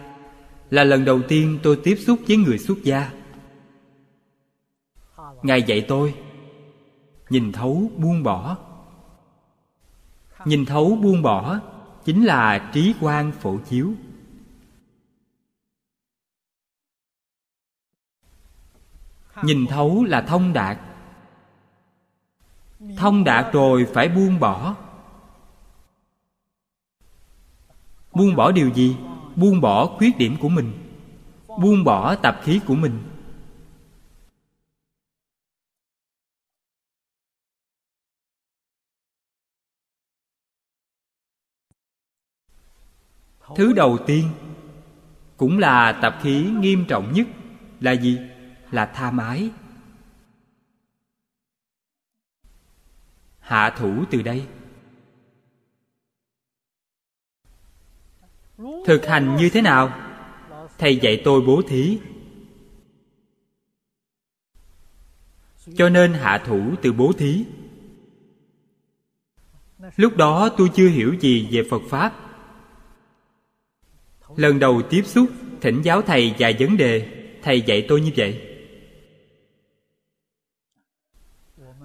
[0.71, 3.11] là lần đầu tiên tôi tiếp xúc với người xuất gia.
[5.43, 6.15] Ngài dạy tôi
[7.31, 8.57] nhìn thấu buông bỏ.
[10.45, 11.61] Nhìn thấu buông bỏ
[12.05, 13.93] chính là trí quan phổ chiếu.
[19.43, 20.79] Nhìn thấu là thông đạt.
[22.97, 24.75] Thông đạt rồi phải buông bỏ.
[28.13, 28.97] Buông bỏ điều gì?
[29.37, 30.73] Buông bỏ khuyết điểm của mình.
[31.49, 33.03] Buông bỏ tập khí của mình.
[43.57, 44.29] Thứ đầu tiên,
[45.37, 47.27] cũng là tập khí nghiêm trọng nhất,
[47.81, 48.19] là gì?
[48.71, 49.51] Là tha ái
[53.45, 54.47] hạ thủ từ đây.
[58.87, 60.01] Thực hành như thế nào?
[60.79, 61.99] Thầy dạy tôi bố thí.
[65.77, 67.45] Cho nên hạ thủ từ bố thí.
[69.97, 72.24] Lúc đó tôi chưa hiểu gì về phật pháp
[74.37, 75.29] lần đầu tiếp xúc,
[75.61, 77.09] thỉnh giáo thầy vài vấn đề.
[77.43, 78.41] Thầy dạy tôi như vậy.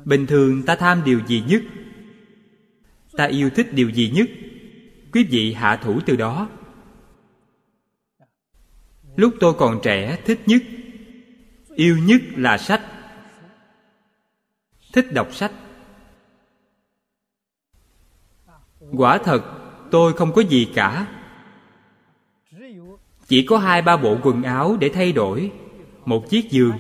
[0.05, 1.62] Bình thường ta tham điều gì nhất?
[3.12, 4.29] Ta yêu thích điều gì nhất?
[5.13, 6.49] Quý vị hạ thủ từ đó.
[9.15, 10.62] Lúc tôi còn trẻ, thích nhất,
[11.75, 12.81] yêu nhất là sách.
[14.93, 15.51] Thích đọc sách.
[18.91, 19.41] Quả thật,
[19.91, 21.18] tôi không có gì cả
[23.29, 25.51] chỉ có hai ba bộ quần áo để thay đổi.
[26.05, 26.73] Một chiếc giường,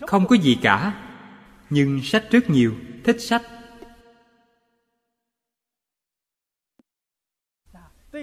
[0.00, 0.94] không có gì cả,
[1.70, 2.72] nhưng sách rất nhiều,
[3.04, 3.42] thích sách.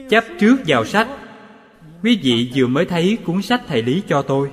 [0.09, 1.07] Chấp trước vào sách.
[2.03, 4.51] Quý vị vừa mới thấy cuốn sách thầy lý cho tôi.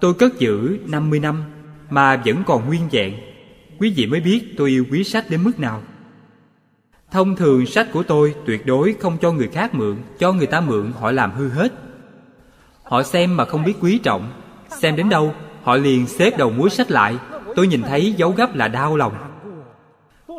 [0.00, 1.44] Tôi cất giữ 50 năm,
[1.90, 3.14] mà vẫn còn nguyên vẹn.
[3.78, 5.82] Quý vị mới biết tôi yêu quý sách đến mức nào.
[7.10, 10.60] Thông thường sách của tôi tuyệt đối không cho người khác mượn, cho người ta
[10.60, 11.72] mượn họ làm hư hết
[12.90, 14.32] họ xem mà không biết quý trọng.
[14.68, 17.16] Xem đến đâu, họ liền xếp đầu muối sách lại.
[17.56, 19.14] Tôi nhìn thấy dấu gấp là đau lòng.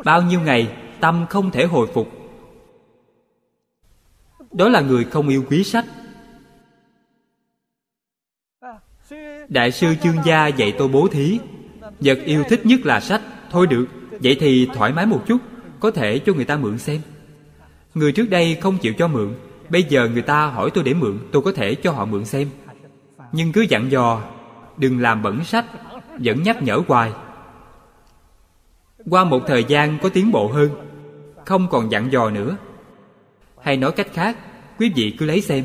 [0.04, 2.08] Bao nhiêu ngày, tâm không thể hồi phục.
[4.52, 5.84] Đó là người không yêu quý sách.
[9.48, 11.38] Đại sư chương gia dạy tôi bố thí.
[12.00, 13.22] Vật yêu thích nhất là sách.
[13.50, 15.38] Thôi được, vậy thì thoải mái một chút,
[15.80, 17.00] có thể cho người ta mượn xem.
[17.94, 19.34] Người trước đây không chịu cho mượn
[19.72, 22.50] bây giờ người ta hỏi tôi để mượn, tôi có thể cho họ mượn xem.
[23.32, 24.22] Nhưng cứ dặn dò,
[24.76, 25.66] đừng làm bẩn sách,
[26.18, 27.12] vẫn nhắc nhở hoài.
[29.10, 30.70] Qua một thời gian có tiến bộ hơn,
[31.46, 32.56] không còn dặn dò nữa.
[33.60, 34.38] Hay nói cách khác,
[34.78, 35.64] quý vị cứ lấy xem,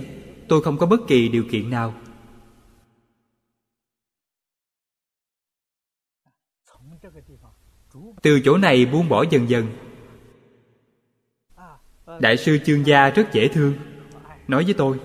[0.50, 1.94] tôi không có bất kỳ điều kiện nào.
[8.22, 9.68] Từ chỗ này buông bỏ dần dần.
[12.20, 13.74] Đại sư chương gia rất dễ thương
[14.48, 15.00] nói với tôi,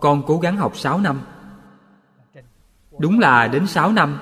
[0.00, 1.20] con cố gắng học 6 năm.
[2.98, 4.18] Đúng là đến 6 năm,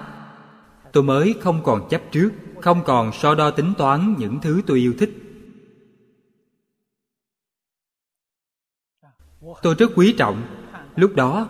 [0.92, 2.30] tôi mới không còn chấp trước,
[2.62, 5.10] không còn so đo tính toán những thứ tôi yêu thích.
[9.62, 10.42] Tôi rất quý trọng.
[10.96, 11.48] Lúc đó,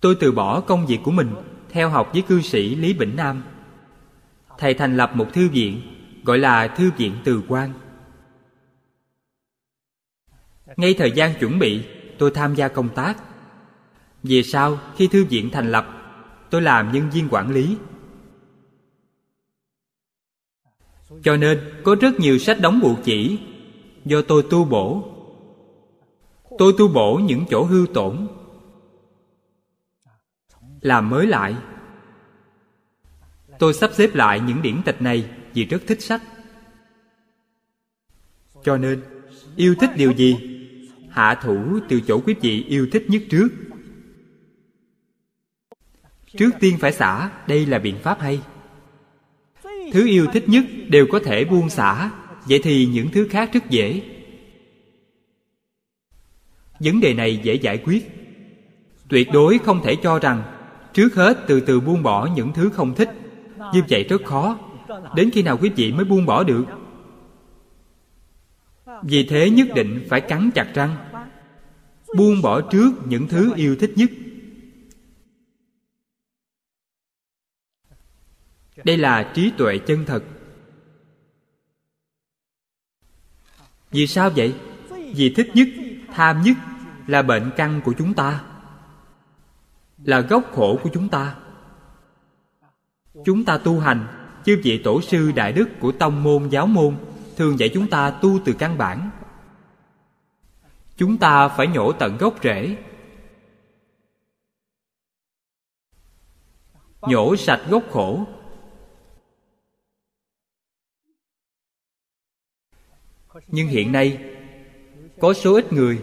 [0.00, 1.34] tôi từ bỏ công việc của mình
[1.70, 3.42] theo học với cư sĩ lý bỉnh nam.
[4.58, 5.80] Thầy thành lập một thư viện,
[6.24, 7.72] gọi là thư viện từ quan
[10.76, 11.84] ngay thời gian chuẩn bị,
[12.18, 13.16] tôi tham gia công tác.
[14.22, 15.86] Về sau khi thư viện thành lập,
[16.50, 17.76] tôi làm nhân viên quản lý?
[21.22, 23.38] Cho nên, có rất nhiều sách đóng bộ chỉ
[24.04, 25.14] do tôi tu bổ.
[26.58, 28.28] Tôi tu bổ những chỗ hư tổn.
[30.80, 31.56] Làm mới lại.
[33.58, 36.22] Tôi sắp xếp lại những điển tịch này vì rất thích sách.
[38.64, 39.02] Cho nên,
[39.56, 40.57] yêu thích điều gì
[41.18, 43.48] hạ thủ từ chỗ quý vị yêu thích nhất trước.
[46.36, 48.40] Trước tiên phải xả, đây là biện pháp hay.
[49.92, 52.10] Thứ yêu thích nhất đều có thể buông xả,
[52.48, 54.02] vậy thì những thứ khác rất dễ.
[56.80, 58.10] Vấn đề này dễ giải quyết.
[59.08, 60.42] Tuyệt đối không thể cho rằng,
[60.92, 63.10] trước hết từ từ buông bỏ những thứ không thích.
[63.74, 64.58] Như vậy rất khó.
[65.14, 66.64] Đến khi nào quý vị mới buông bỏ được?
[69.02, 71.07] Vì thế nhất định phải cắn chặt răng
[72.16, 74.10] buông bỏ trước những thứ yêu thích nhất.
[78.84, 80.24] Đây là trí tuệ chân thật.
[83.90, 84.54] Vì sao vậy?
[85.14, 85.68] Vì thích nhất,
[86.12, 86.56] tham nhất
[87.06, 88.44] là bệnh căn của chúng ta,
[90.04, 91.36] là gốc khổ của chúng ta.
[93.24, 94.06] Chúng ta tu hành,
[94.44, 96.96] chư vị tổ sư đại đức của tông môn giáo môn
[97.36, 99.10] thường dạy chúng ta tu từ căn bản
[100.98, 102.76] chúng ta phải nhổ tận gốc rễ.
[107.00, 108.26] Nhổ sạch gốc khổ.
[113.46, 114.18] Nhưng hiện nay,
[115.20, 116.02] có số ít người,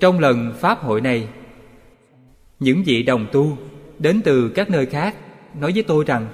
[0.00, 1.28] trong lần pháp hội này,
[2.58, 3.58] những vị đồng tu
[3.98, 5.16] đến từ các nơi khác,
[5.54, 6.28] nói với tôi rằng,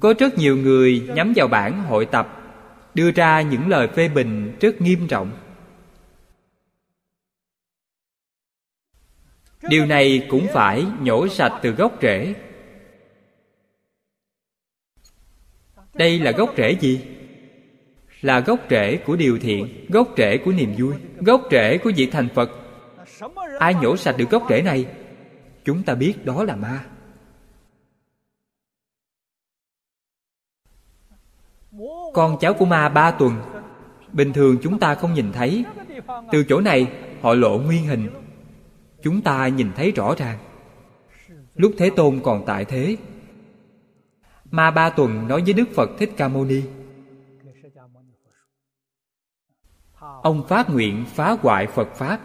[0.00, 2.41] có rất nhiều người nhắm vào bản hội tập
[2.94, 5.30] đưa ra những lời phê bình rất nghiêm trọng.
[9.68, 12.34] Điều này cũng phải nhổ sạch từ gốc rễ.
[15.94, 17.00] Đây là gốc rễ gì?
[18.20, 22.08] Là gốc rễ của điều thiện, gốc rễ của niềm vui, gốc rễ của việc
[22.12, 22.50] thành phật.
[23.58, 24.86] Ai nhổ sạch được gốc rễ này?
[25.64, 26.84] Chúng ta biết đó là ma.
[32.14, 33.32] Con cháu của ma ba tuần.
[34.12, 35.64] Bình thường chúng ta không nhìn thấy.
[36.32, 38.10] Từ chỗ này, họ lộ nguyên hình.
[39.02, 40.38] Chúng ta nhìn thấy rõ ràng.
[41.54, 42.96] Lúc thế tôn còn tại thế,
[44.50, 46.62] ma ba tuần nói với đức phật thích ca mâu ni,
[50.22, 52.20] ông phát nguyện phá hoại phật pháp.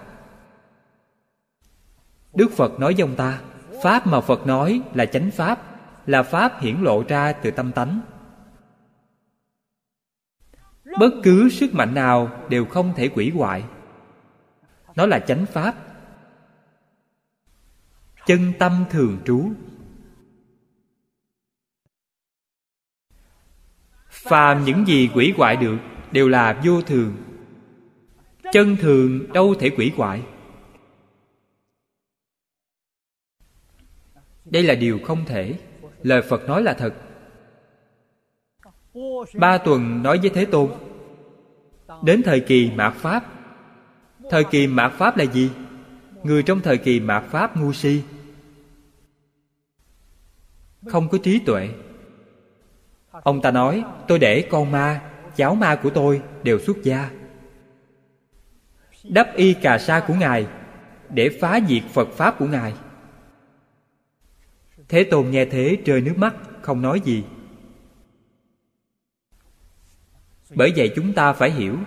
[2.33, 3.41] Đức phật nói với ông ta,
[3.83, 5.59] pháp mà phật nói là chánh pháp,
[6.05, 8.01] là pháp hiển lộ ra từ tâm tánh
[10.99, 13.63] bất cứ sức mạnh nào đều không thể quỷ hoại.
[14.95, 15.75] Nó là chánh pháp.
[18.25, 19.51] Chân tâm thường trú.
[24.09, 25.77] Phàm những gì quỷ hoại được
[26.11, 27.15] đều là vô thường.
[28.53, 30.23] Chân thường đâu thể quỷ hoại.
[34.45, 35.59] Đây là điều không thể.
[36.03, 36.93] Lời phật nói là thật.
[39.35, 40.71] Ba tuần nói với thế tôn
[42.03, 43.25] đến thời kỳ mạt pháp.
[44.29, 45.51] Thời kỳ mạt pháp là gì?
[46.23, 48.01] Người trong thời kỳ mạt pháp ngu si.
[50.85, 51.69] Không có trí tuệ.
[53.11, 55.01] Ông ta nói, tôi để con ma,
[55.35, 57.09] cháu ma của tôi đều xuất gia.
[59.03, 60.47] Đắp y cà sa của ngài
[61.09, 62.73] để phá diệt phật pháp của ngài.
[64.89, 67.23] Thế tôn nghe thế rơi nước mắt, không nói gì.
[70.55, 71.77] Bởi vậy chúng ta phải hiểu.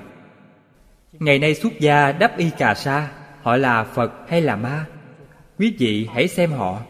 [1.12, 4.86] Ngày nay xuất gia đắp y cà sa, họ là phật hay là ma?
[5.58, 6.82] Quý vị hãy xem họ.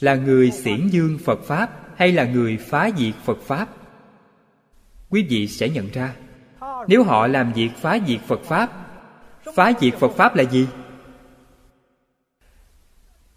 [0.00, 3.68] Là người xiển dương phật pháp hay là người phá diệt phật pháp?
[5.10, 6.14] Quý vị sẽ nhận ra.
[6.88, 8.70] Nếu họ làm việc phá diệt phật pháp,
[9.54, 10.68] phá diệt phật pháp là gì?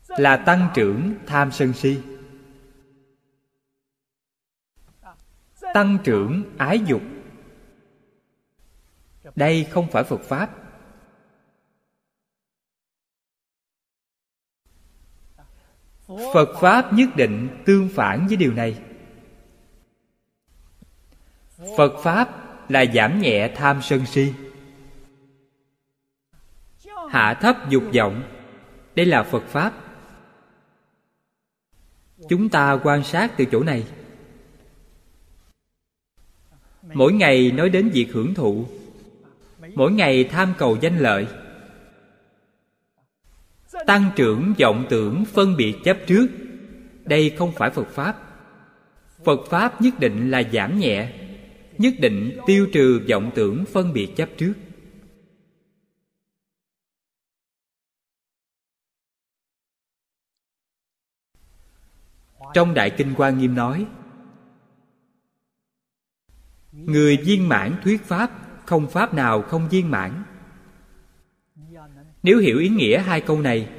[0.08, 2.00] Là tăng trưởng tham sân si.
[5.74, 7.02] Tăng trưởng ái dục
[9.36, 10.56] đây không phải phật pháp.
[16.34, 18.82] Phật pháp nhất định tương phản với điều này.
[21.78, 22.30] Phật pháp
[22.72, 24.34] là giảm nhẹ tham sân si.
[27.10, 28.24] Hạ thấp dục vọng.
[28.96, 29.74] Đây là phật pháp.
[32.30, 33.88] Chúng ta quan sát từ chỗ này.
[36.94, 38.66] Mỗi ngày nói đến việc hưởng thụ
[39.80, 41.28] mỗi ngày tham cầu danh lợi.
[43.88, 46.28] Tăng trưởng vọng tưởng phân biệt chấp trước.
[47.06, 48.16] Đây không phải phật pháp.
[49.26, 51.14] Phật pháp nhất định là giảm nhẹ,
[51.78, 54.54] nhất định tiêu trừ vọng tưởng phân biệt chấp trước.
[62.54, 63.86] Trong đại kinh hoa nghiêm nói,
[66.72, 70.24] người viên mãn thuyết pháp không pháp nào không viên mãn.
[72.24, 73.70] Nếu hiểu ý nghĩa hai câu này,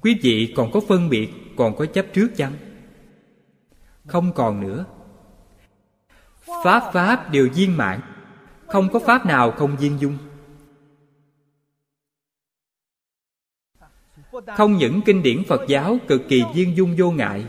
[0.00, 2.52] quý vị còn có phân biệt, còn có chấp trước chăng?
[4.06, 4.84] Không còn nữa.
[6.64, 8.00] Pháp pháp đều viên mãn,
[8.66, 10.18] không có pháp nào không viên dung.
[14.56, 17.46] Không những kinh điển phật giáo cực kỳ viên dung vô ngại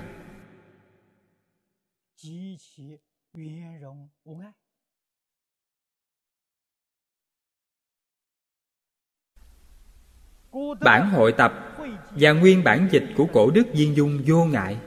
[10.81, 11.77] bản hội tập
[12.11, 14.77] và nguyên bản dịch của cổ đức viên dung vô ngại.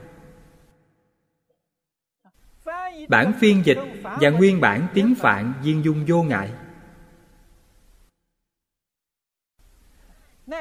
[3.09, 6.51] Bản phiên dịch và nguyên bản tiếng phạn viên dung vô ngại.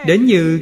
[0.07, 0.61] Đến như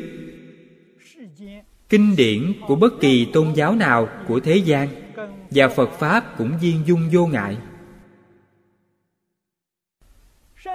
[1.89, 4.89] kinh điển của bất kỳ tôn giáo nào của thế gian
[5.51, 7.59] và phật pháp cũng viên dung vô ngại.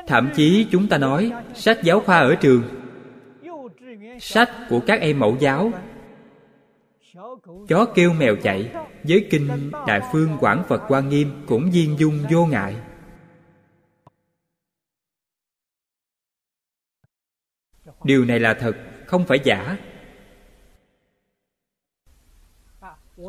[0.08, 2.81] Thậm chí chúng ta nói, sách giáo khoa ở trường
[4.22, 5.72] sách của các em mẫu giáo.
[7.68, 8.72] Chó kêu mèo chạy.
[9.04, 12.76] Với kinh đại phương quảng phật quan nghiêm cũng viên dung vô ngại.
[18.04, 19.78] Điều này là thật, không phải giả.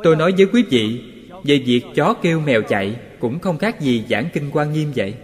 [0.05, 1.05] Tôi nói với quý vị,
[1.45, 5.15] về việc chó kêu mèo chạy cũng không khác gì giảng kinh quan nghiêm vậy.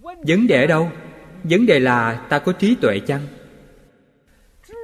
[0.00, 0.90] Vấn đề ở đâu?
[1.44, 3.26] Vấn đề là ta có trí tuệ chăng?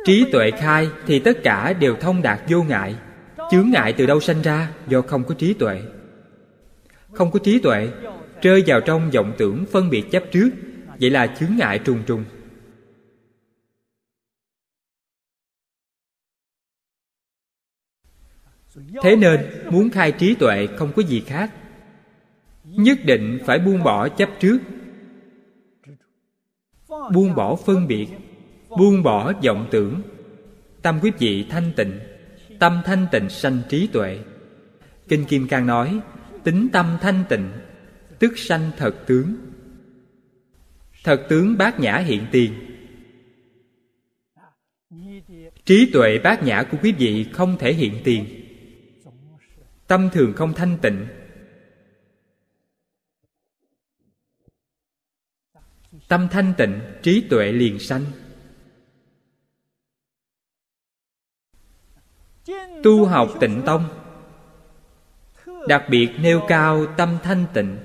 [0.04, 2.96] Trí tuệ khai thì tất cả đều thông đạt vô ngại.
[3.50, 5.82] Chướng ngại từ đâu sanh ra do không có trí tuệ?
[7.12, 7.88] Không có trí tuệ,
[8.42, 10.50] rơi vào trong vọng tưởng phân biệt chấp trước,
[11.00, 12.24] vậy là chướng ngại trùng trùng.
[19.02, 19.40] Thế nên,
[19.70, 21.50] muốn khai trí tuệ không có gì khác.
[22.64, 24.58] Nhất định phải buông bỏ chấp trước
[27.12, 28.08] buông bỏ phân biệt,
[28.68, 30.02] buông bỏ vọng tưởng.
[30.82, 31.98] Tâm quý vị thanh tịnh,
[32.58, 34.18] tâm thanh tịnh sanh trí tuệ.
[35.08, 36.00] Kinh kim cang nói,
[36.44, 37.48] tính tâm thanh tịnh,
[38.18, 39.34] tức sanh thật tướng.
[41.04, 42.52] Thật tướng bát nhã hiện tiền.
[45.64, 48.24] Trí tuệ bát nhã của quý vị không thể hiện tiền.
[49.86, 51.06] Tâm thường không thanh tịnh
[56.08, 58.04] tâm thanh tịnh, trí tuệ liền sanh.
[62.82, 63.84] Tu học tịnh tông.
[65.68, 67.78] Đặc biệt nêu cao tâm thanh tịnh.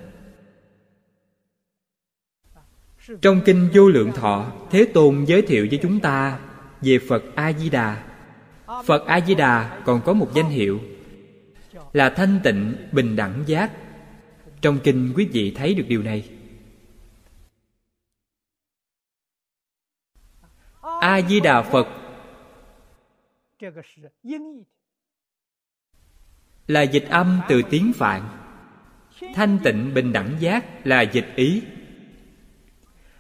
[3.22, 6.40] Trong kinh vô lượng thọ, thế tôn giới thiệu với chúng ta
[6.82, 8.04] về phật a di đà
[8.86, 10.80] phật a di đà còn có một danh hiệu
[11.94, 13.72] là thanh tịnh bình đẳng giác.
[14.62, 16.30] Trong kinh quý vị thấy được điều này.
[21.04, 21.88] A di đà phật.
[26.68, 28.22] Là dịch âm từ tiếng phạn.
[29.36, 31.64] Thanh tịnh bình đẳng giác là dịch ý.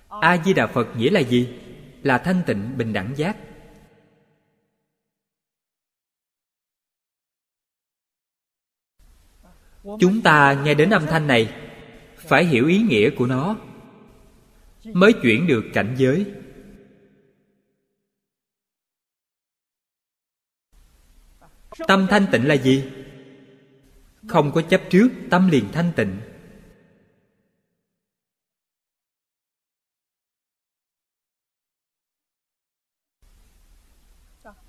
[0.07, 1.59] A di đà phật nghĩa là gì?
[2.03, 3.37] Là thanh tịnh bình đẳng giác.
[9.83, 11.53] Chúng ta nghe đến âm thanh này,
[12.17, 13.55] phải hiểu ý nghĩa của nó,
[14.85, 16.25] mới chuyển được cảnh giới.
[21.87, 22.91] Tâm thanh tịnh là gì?
[24.27, 26.17] Không có chấp trước, tâm liền thanh tịnh.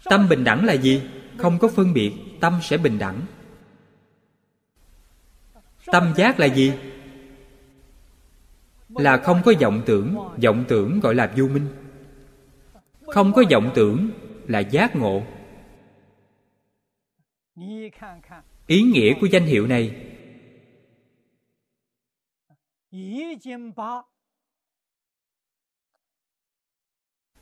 [0.05, 1.03] Tâm bình đẳng là gì?
[1.39, 3.21] Không có phân biệt, tâm sẽ bình đẳng.
[5.87, 6.73] Tâm giác là gì?
[8.89, 11.67] Là không có vọng tưởng vọng tưởng gọi là vô minh.
[13.07, 14.11] Không có vọng tưởng
[14.47, 15.23] là giác ngộ
[18.67, 20.11] ý nghĩa của danh hiệu này.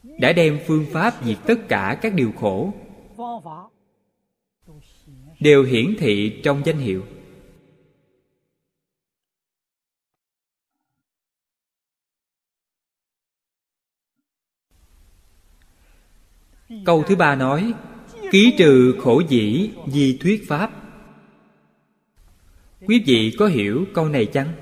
[0.02, 2.72] Đã đem phương pháp diệt tất cả các điều khổ.
[5.40, 7.06] Đều hiển thị trong danh hiệu.
[16.84, 17.74] Câu thứ ba nói
[18.32, 20.70] Ký trừ khổ dĩ di thuyết pháp.
[22.86, 24.52] Quý vị có hiểu câu này chăng?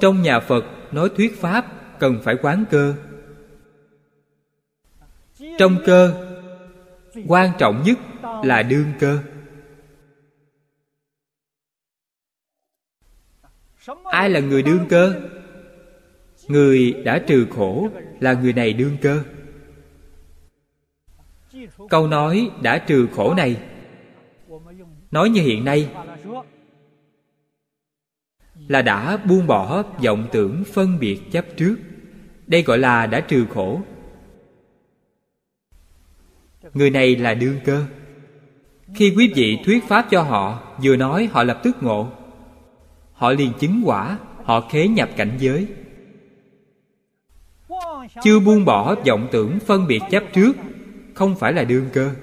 [0.00, 1.66] Trong nhà Phật nói thuyết pháp
[1.98, 2.94] cần phải quán cơ.
[5.58, 6.22] Trong cơ,
[7.28, 7.98] Quan trọng nhất
[8.44, 9.18] là đương cơ.
[14.04, 15.20] Ai là người đương cơ?
[16.48, 17.88] Người đã trừ khổ
[18.20, 19.22] là người này đương cơ.
[21.88, 23.56] Câu nói đã trừ khổ này
[25.10, 25.88] nói như hiện nay
[28.68, 31.76] là đã buông bỏ vọng tưởng phân biệt chấp trước.
[32.46, 33.80] Đây gọi là đã trừ khổ.
[36.74, 37.84] Người này là đương cơ.
[38.94, 42.12] Khi quý vị thuyết pháp cho họ vừa nói họ lập tức ngộ
[43.16, 45.66] họ liền chứng quả, họ khế nhập cảnh giới.
[48.22, 50.52] Chưa buông bỏ vọng tưởng phân biệt chấp trước,
[51.14, 52.14] không phải là đương cơ.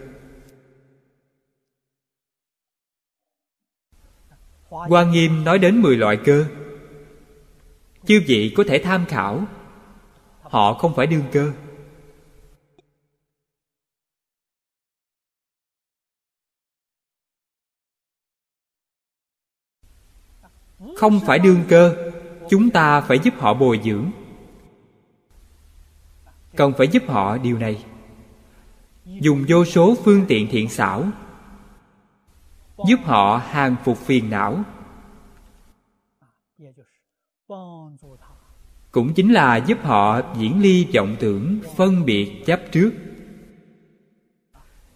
[4.70, 6.46] Hoa Nghiêm nói đến 10 loại cơ.
[8.06, 9.46] Chư vị có thể tham khảo,
[10.54, 11.52] Họ không phải đương cơ.
[20.98, 21.96] Không phải đương cơ,
[22.50, 24.12] Chúng ta phải giúp họ bồi dưỡng.
[26.56, 27.86] Cần phải giúp họ điều này.
[29.06, 31.06] Dùng vô số phương tiện thiện xảo,
[32.88, 34.64] giúp họ hàng phục phiền não.
[38.92, 42.92] Cũng chính là giúp họ diễn ly vọng tưởng, phân biệt, chấp trước.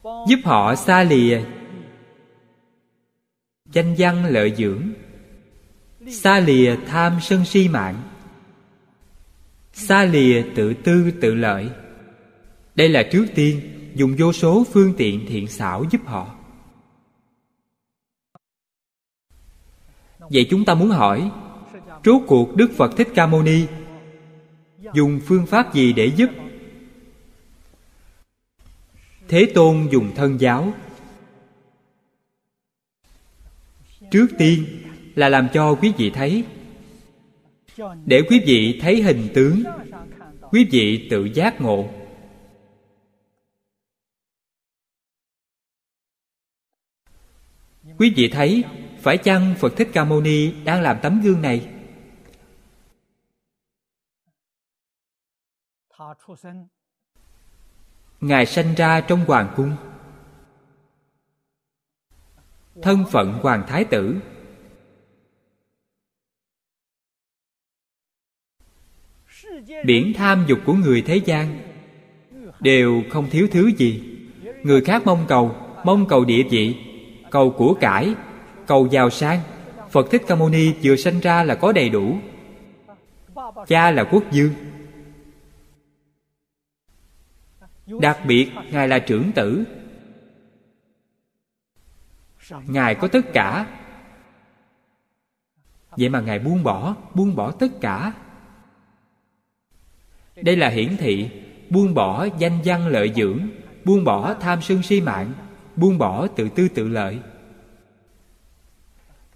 [0.04, 1.42] Giúp họ xa lìa
[3.72, 4.82] danh văn lợi dưỡng
[6.12, 8.04] xa lìa tham sân si mạng.
[9.74, 11.70] Xa lìa tự tư tự lợi.
[12.76, 13.62] Đây là trước tiên
[13.96, 16.36] dùng vô số phương tiện thiện xảo giúp họ.
[20.20, 21.32] Vậy chúng ta muốn hỏi,
[22.06, 23.66] Rốt cuộc Đức Phật Thích Ca Mâu Ni
[24.94, 26.30] Dùng phương pháp gì để giúp?
[29.28, 30.74] Thế Tôn dùng thân giáo.
[34.12, 34.66] Trước tiên
[35.18, 36.44] là làm cho quý vị thấy.
[38.06, 39.64] Để quý vị thấy hình tướng,
[40.52, 41.90] Quý vị tự giác ngộ.
[47.98, 48.64] Quý vị thấy,
[49.00, 51.70] phải chăng Phật Thích Ca Mâu Ni đang làm tấm gương này?
[58.22, 59.76] Ngài sanh ra trong hoàng cung.
[62.82, 64.16] Thân phận hoàng thái tử.
[69.86, 71.60] Biển tham dục của người thế gian
[72.60, 74.04] Đều không thiếu thứ gì.
[74.64, 76.76] Người khác mong cầu Mong cầu địa vị,
[77.32, 78.16] Cầu của cải,
[78.66, 79.40] cầu giàu sang.
[79.92, 82.18] Phật thích ca mâu ni vừa sanh ra là có đầy đủ.
[83.68, 84.54] Cha là quốc dương
[87.88, 89.64] đặc biệt, ngài là trưởng tử.
[92.50, 93.66] Ngài có tất cả.
[95.92, 98.14] Vậy mà ngài buông bỏ buông bỏ tất cả
[100.42, 101.30] đây là hiển thị.
[101.70, 103.40] Buông bỏ danh văn lợi dưỡng.
[103.86, 105.34] Buông bỏ tham sân si mạng.
[105.76, 107.20] Buông bỏ tự tư tự lợi.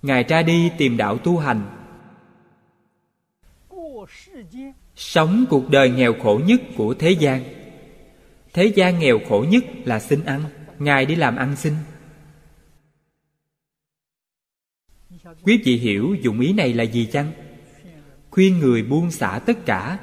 [0.02, 1.62] Ngài ra đi tìm đạo tu hành.
[4.95, 7.43] Sống cuộc đời nghèo khổ nhất của thế gian.
[8.54, 10.41] Thế gian nghèo khổ nhất là xin ăn.
[10.80, 11.74] Ngài đi làm ăn xin.
[15.43, 17.32] Quý vị hiểu dụng ý này là gì chăng?
[18.30, 19.99] Khuyên người buông xả tất cả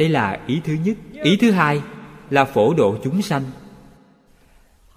[0.00, 0.96] đây là ý thứ nhất.
[1.12, 1.82] Ý thứ hai
[2.30, 3.42] là phổ độ chúng sanh.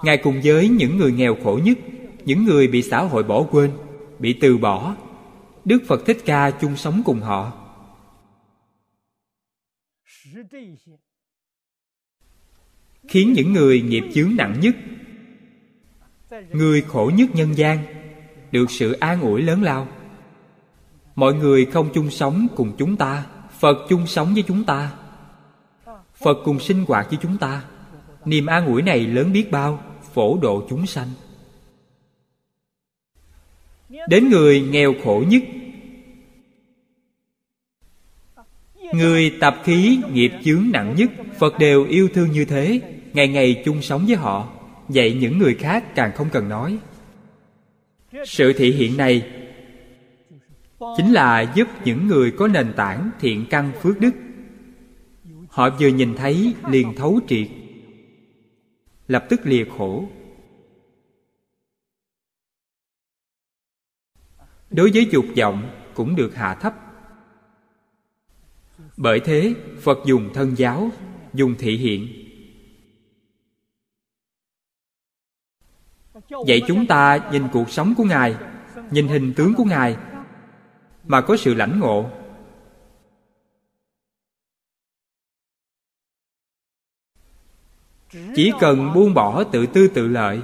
[0.04, 1.78] Ngài cùng với những người nghèo khổ nhất,
[2.26, 3.72] những người bị xã hội bỏ quên,
[4.20, 4.96] bị từ bỏ,
[5.66, 7.52] đức phật thích ca chung sống cùng họ.
[13.08, 14.76] Khiến những người nghiệp chướng nặng nhất,
[16.52, 17.86] người khổ nhất nhân gian,
[18.52, 19.88] được sự an ủi lớn lao.
[21.16, 23.26] Mọi người không chung sống cùng chúng ta
[23.64, 24.92] phật chung sống với chúng ta.
[26.24, 27.64] Phật cùng sinh hoạt với chúng ta.
[28.26, 29.84] Niềm an ủi này lớn biết bao,
[30.14, 31.08] phổ độ chúng sanh.
[34.08, 35.44] Đến người nghèo khổ nhất.
[38.94, 41.10] Người tập khí nghiệp chướng nặng nhất,
[41.40, 42.82] phật đều yêu thương như thế,
[43.14, 44.50] ngày ngày chung sống với họ.
[44.88, 46.78] Vậy những người khác càng không cần nói.
[48.26, 49.32] Sự thị hiện này
[50.98, 54.12] chính là giúp những người có nền tảng thiện căn phước đức.
[55.50, 57.48] Họ vừa nhìn thấy liền thấu triệt,
[59.08, 60.06] lập tức lìa khổ.
[64.70, 66.74] Đối với dục vọng cũng được hạ thấp.
[68.98, 70.92] Bởi thế, phật dùng thân giáo,
[71.34, 72.08] dùng thị hiện.
[76.30, 78.36] Vậy chúng ta nhìn cuộc sống của ngài,
[78.92, 79.98] nhìn hình tướng của ngài
[81.04, 82.10] mà có sự lãnh ngộ.
[88.36, 90.42] Chỉ cần buông bỏ tự tư tự lợi,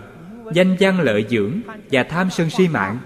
[0.54, 3.00] danh văn lợi dưỡng và tham sân si mạng,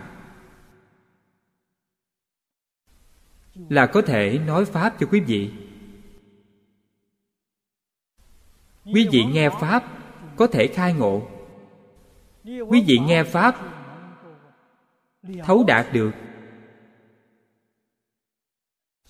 [3.56, 5.52] là có thể nói pháp cho quý vị.
[8.86, 9.84] Quý vị nghe pháp,
[10.36, 11.28] có thể khai ngộ.
[12.44, 13.56] Quý vị nghe pháp,
[15.44, 16.12] thấu đạt được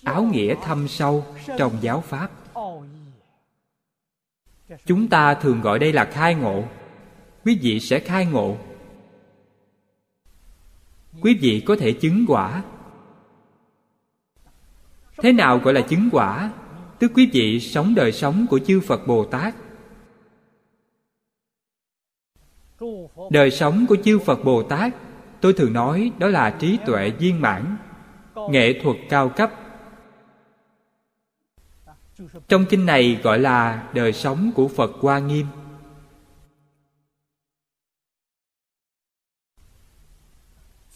[0.03, 1.25] áo nghĩa thâm sâu
[1.57, 2.31] trong giáo pháp.
[4.85, 6.63] Chúng ta thường gọi đây là khai ngộ.
[7.45, 8.57] Quý vị sẽ khai ngộ.
[11.21, 12.63] Quý vị có thể chứng quả.
[15.17, 16.51] Thế nào gọi là chứng quả?
[16.99, 19.55] Tức quý vị sống đời sống của chư phật bồ tát.
[23.29, 24.93] Đời sống của chư phật bồ tát,
[25.41, 27.77] tôi thường nói đó là trí tuệ viên mãn,
[28.49, 29.51] nghệ thuật cao cấp
[32.47, 35.47] trong kinh này gọi là đời sống của phật hoa nghiêm.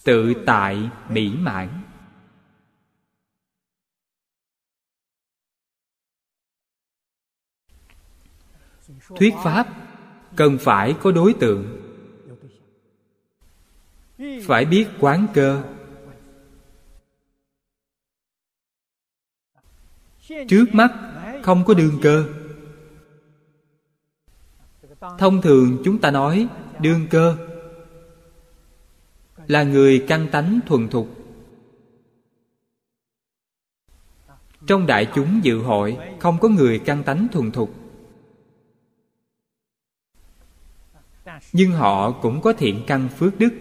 [0.04, 1.84] Tự tại mỹ mãn.
[9.08, 9.68] Thuyết pháp
[10.36, 11.82] cần phải có đối tượng.
[14.48, 15.77] Phải biết quán cơ.
[20.28, 20.94] Trước mắt
[21.44, 22.26] không có đương cơ.
[25.18, 26.48] Thông thường chúng ta nói
[26.80, 27.38] đương cơ
[29.48, 31.10] là người căn tánh thuần thục.
[34.68, 37.74] Trong đại chúng dự hội không có người căn tánh thuần thục.
[41.54, 43.54] Nhưng họ cũng có thiện căn phước đức.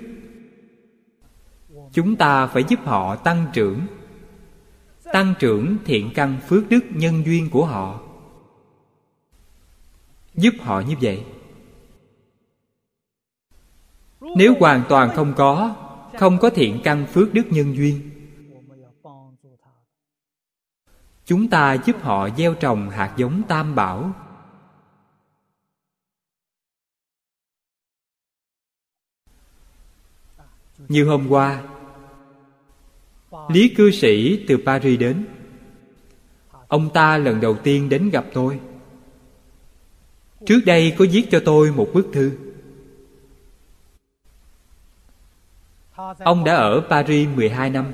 [1.92, 3.80] Chúng ta phải giúp họ tăng trưởng
[5.16, 8.00] tăng trưởng thiện căn phước đức nhân duyên của họ.
[10.34, 11.24] Giúp họ như vậy.
[14.20, 15.76] Nếu hoàn toàn không có
[16.18, 18.10] không có thiện căn phước đức nhân duyên,
[21.24, 24.12] chúng ta giúp họ gieo trồng hạt giống tam bảo.
[30.88, 31.75] Như hôm qua
[33.48, 35.26] lý cư sĩ từ paris đến.
[36.68, 38.60] Ông ta lần đầu tiên đến gặp tôi.
[40.46, 42.32] Trước đây có viết cho tôi một bức thư.
[46.18, 47.92] Ông đã ở paris 12 năm.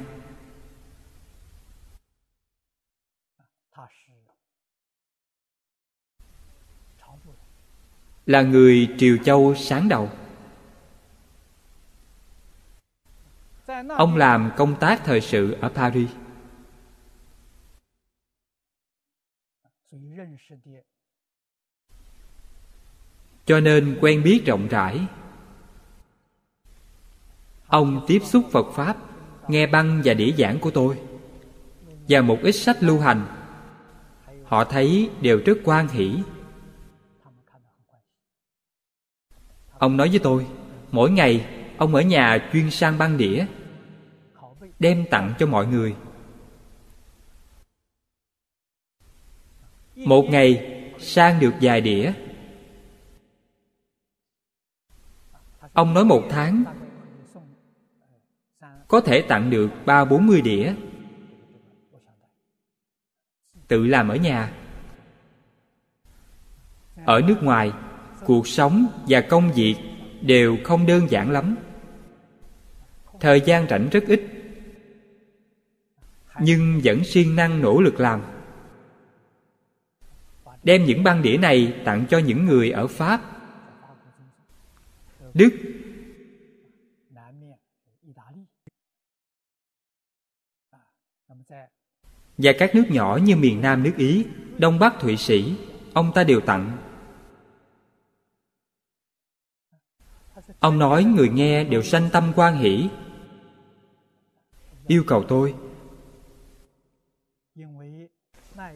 [8.27, 10.11] Là người triều châu sáng đầu.
[13.89, 16.11] Ông làm công tác thời sự ở paris.
[23.47, 25.01] Cho nên quen biết rộng rãi.
[27.67, 28.97] Ông tiếp xúc phật pháp,
[29.49, 31.01] nghe băng và đĩa giảng của tôi.
[32.09, 33.27] Và một ít sách lưu hành.
[34.45, 36.23] Họ thấy đều rất quan hỷ.
[39.79, 40.47] Ông nói với tôi,
[40.91, 41.47] mỗi ngày,
[41.79, 43.47] ông ở nhà chuyên sang băng đĩa
[44.83, 45.97] đem tặng cho mọi người.
[49.97, 52.13] Một ngày, sang được vài đĩa.
[55.73, 56.65] Ông nói một tháng,
[58.89, 60.75] có thể tặng được ba bốn mươi đĩa.
[63.69, 64.53] Tự làm ở nhà.
[67.05, 67.73] Ở nước ngoài,
[68.27, 69.77] cuộc sống và công việc
[70.21, 71.57] đều không đơn giản lắm.
[73.21, 74.42] Thời gian rảnh rất ít
[76.41, 78.23] nhưng vẫn siêng năng nỗ lực làm.
[80.63, 83.21] Đem những băng đĩa này tặng cho những người ở pháp.
[85.35, 85.51] Đức.
[92.39, 94.27] Và các nước nhỏ như miền nam nước ý,
[94.59, 95.57] đông bắc thụy sĩ,
[95.93, 96.79] ông ta đều tặng.
[100.61, 102.89] Ông nói người nghe đều sanh tâm quan hỷ.
[104.87, 105.55] Yêu cầu tôi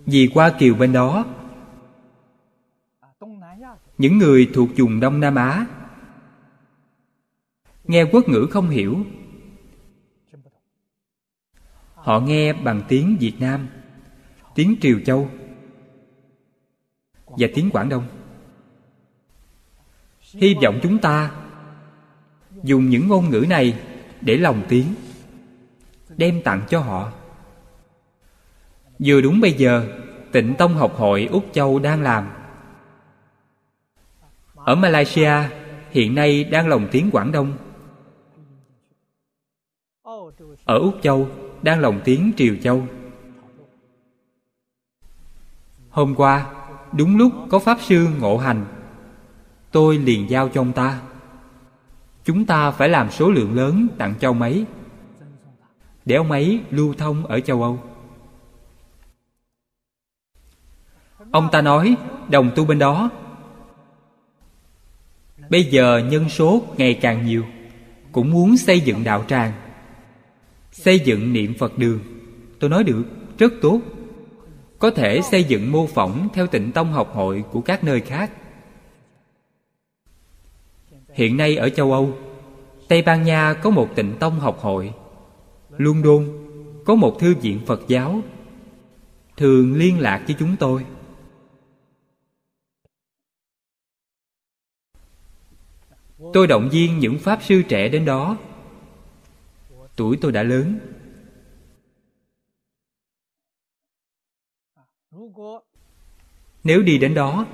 [0.07, 1.27] vì qua kiều bên đó.
[3.99, 5.67] Những người thuộc vùng đông nam á.
[7.85, 9.05] Nghe quốc ngữ không hiểu.
[11.95, 13.69] Họ nghe bằng tiếng việt nam,
[14.55, 15.31] tiếng triều châu
[17.27, 18.07] và tiếng quảng đông.
[20.21, 21.33] Hy vọng chúng ta
[22.63, 23.81] dùng những ngôn ngữ này
[24.21, 24.95] để lòng tiếng,
[26.17, 27.13] đem tặng cho họ
[28.99, 29.87] vừa đúng bây giờ
[30.33, 32.29] tịnh tông học hội úc châu đang làm.
[34.55, 35.33] Ở malaysia,
[35.91, 37.53] hiện nay đang lồng tiếng quảng đông.
[40.65, 41.29] Ở úc châu,
[41.63, 42.87] đang lồng tiếng triều châu.
[45.91, 46.47] Hôm qua,
[46.93, 48.65] đúng lúc có pháp sư ngộ hành,
[49.71, 51.01] tôi liền giao cho ông ta.
[52.25, 54.65] Chúng ta phải làm số lượng lớn tặng cho ông ấy,
[56.05, 57.79] để ông ấy lưu thông ở châu âu.
[61.37, 61.97] Ông ta nói,
[62.29, 63.11] đồng tu bên đó.
[65.51, 67.45] Bây giờ nhân số ngày càng nhiều,
[68.13, 69.53] cũng muốn xây dựng đạo tràng,
[70.73, 72.01] xây dựng niệm phật đường.
[72.61, 73.03] Tôi nói được,
[73.39, 73.81] rất tốt.
[74.79, 78.31] Có thể xây dựng mô phỏng theo tịnh tông học hội của các nơi khác.
[81.13, 82.19] Hiện nay ở châu âu,
[82.89, 84.93] tây ban nha có một tịnh tông học hội
[85.79, 86.29] london
[86.85, 88.21] có một thư viện phật giáo.
[89.37, 90.85] Thường liên lạc với chúng tôi.
[96.37, 98.37] Tôi động viên những pháp sư trẻ đến đó.
[99.97, 100.79] Tuổi tôi đã lớn.
[106.65, 107.47] Nếu đi đến đó,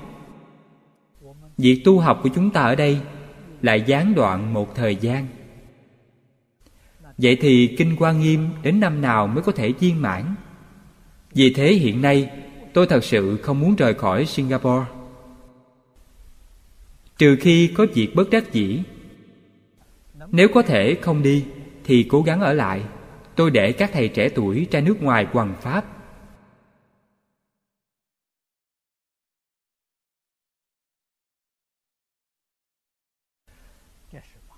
[1.58, 3.00] việc tu học của chúng ta ở đây
[3.60, 5.26] lại gián đoạn một thời gian.
[7.18, 10.34] Vậy thì kinh quan nghiêm đến năm nào mới có thể viên mãn?
[11.34, 12.30] Vì thế hiện nay,
[12.72, 15.01] tôi thật sự không muốn rời khỏi singapore
[17.22, 18.82] trừ khi có việc bất đắc dĩ.
[20.30, 21.46] Nếu có thể không đi,
[21.84, 22.84] thì cố gắng ở lại.
[23.36, 25.84] Tôi để các thầy trẻ tuổi ra nước ngoài hoằng pháp.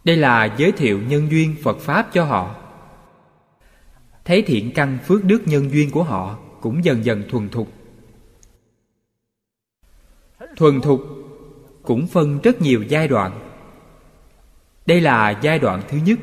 [0.05, 2.57] Đây là giới thiệu nhân duyên phật pháp cho họ.
[4.25, 7.73] Thấy thiện căn phước đức nhân duyên của họ cũng dần dần thuần thục.
[10.57, 11.24] Thuần thục
[11.85, 13.41] cũng phân rất nhiều giai đoạn.
[14.87, 16.19] Đây là giai đoạn thứ nhất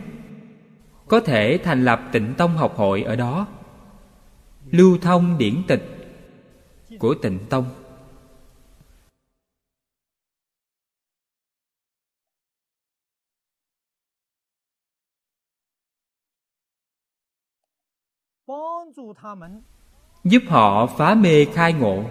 [1.08, 3.48] có thể thành lập tịnh tông học hội ở đó.
[4.72, 5.84] Lưu thông điển tịch
[7.00, 7.66] của tịnh tông.
[20.24, 22.04] Giúp họ phá mê khai ngộ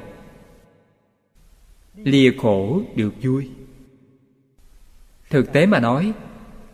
[2.05, 3.51] lìa khổ được vui.
[5.31, 6.13] Thực tế mà nói,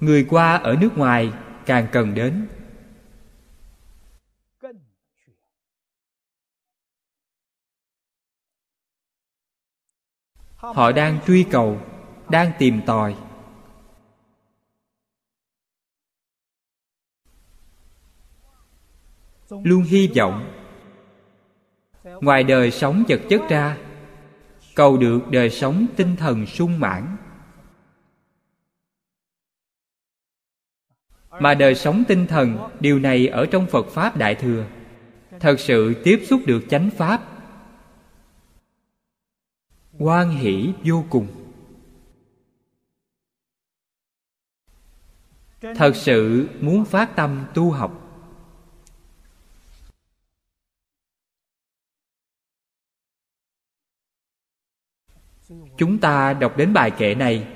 [0.01, 1.33] người qua ở nước ngoài
[1.67, 2.47] càng cần đến.
[10.57, 11.81] Họ đang truy cầu,
[12.29, 13.17] đang tìm tòi.
[19.51, 20.53] Luôn hy vọng.
[22.05, 23.86] Ngoài đời sống vật chất ra
[24.77, 27.17] cầu được đời sống tinh thần sung mãn.
[31.41, 34.67] Mà đời sống tinh thần, điều này ở trong phật pháp đại thừa,
[35.41, 37.23] thật sự tiếp xúc được chánh pháp.
[39.99, 41.27] Quan hỷ vô cùng.
[45.61, 48.06] Thật sự muốn phát tâm tu học
[55.77, 57.49] chúng ta đọc đến bài kệ này.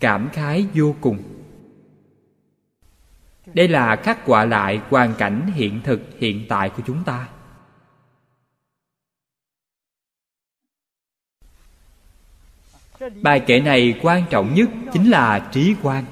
[0.00, 1.22] Cảm khái vô cùng.
[3.46, 7.28] Đây là khắc họa lại hoàn cảnh hiện thực hiện tại của chúng ta.
[13.22, 16.04] Bài kệ này quan trọng nhất chính là trí quan.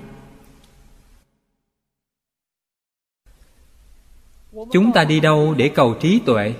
[4.73, 6.55] Chúng ta đi đâu để cầu trí tuệ?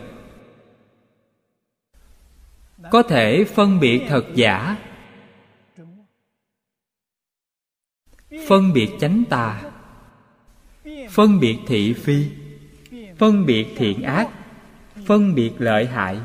[2.91, 4.77] Có thể phân biệt thật giả.
[8.49, 9.63] Phân biệt chánh tà.
[11.11, 12.27] Phân biệt thị phi.
[13.19, 14.29] Phân biệt thiện ác.
[15.07, 16.21] Phân biệt lợi hại.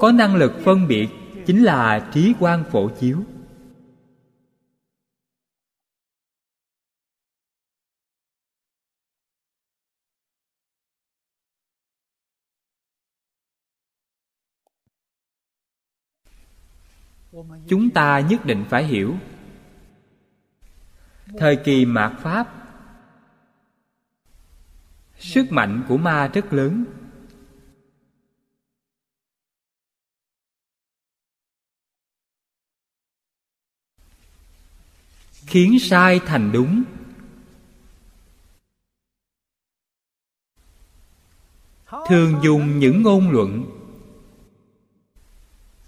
[0.00, 1.08] Có năng lực phân biệt
[1.46, 3.18] chính là trí quan phổ chiếu.
[17.68, 19.16] Chúng ta nhất định phải hiểu.
[21.38, 22.54] Thời kỳ mạt pháp.
[25.18, 26.84] Sức mạnh của ma rất lớn.
[35.46, 36.82] Khiến sai thành đúng.
[42.08, 43.64] Thường dùng những ngôn luận.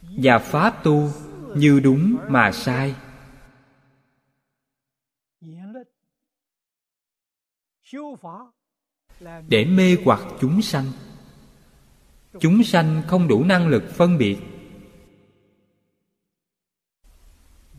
[0.02, 1.10] Và pháp tu
[1.56, 2.94] như đúng mà sai.
[9.48, 10.86] Để mê hoặc chúng sanh.
[12.40, 14.38] Chúng sanh không đủ năng lực phân biệt.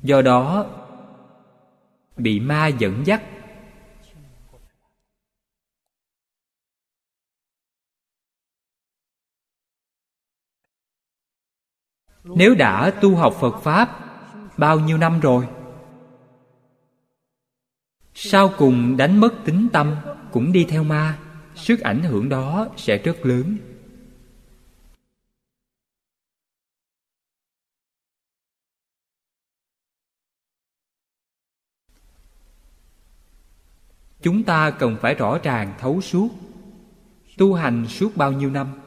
[0.03, 0.65] Do đó,
[2.17, 3.23] bị ma dẫn dắt.
[12.23, 13.99] Nếu đã tu học phật pháp,
[14.57, 15.47] bao nhiêu năm rồi?
[18.13, 19.95] Sau cùng đánh mất tính tâm
[20.31, 21.19] cũng đi theo ma,
[21.55, 23.57] sức ảnh hưởng đó sẽ rất lớn.
[34.21, 36.29] Chúng ta cần phải rõ ràng thấu suốt,
[37.37, 38.80] tu hành suốt bao nhiêu năm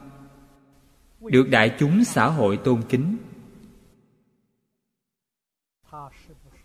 [1.31, 3.16] được đại chúng xã hội tôn kính.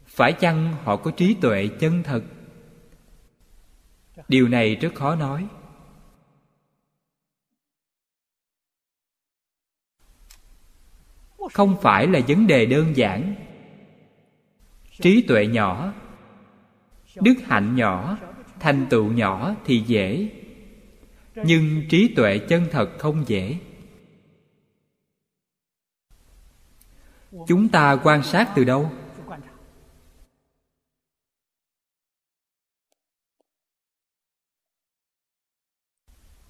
[0.06, 2.24] Phải chăng họ có trí tuệ chân thật?
[4.28, 5.48] Điều này rất khó nói.
[11.54, 13.36] Không phải là vấn đề đơn giản.
[15.02, 15.94] Trí tuệ nhỏ,
[17.16, 18.18] đức hạnh nhỏ,
[18.60, 20.30] thành tựu nhỏ thì dễ.
[21.36, 23.58] Nhưng trí tuệ chân thật không dễ.
[27.48, 28.92] Chúng ta quan sát từ đâu?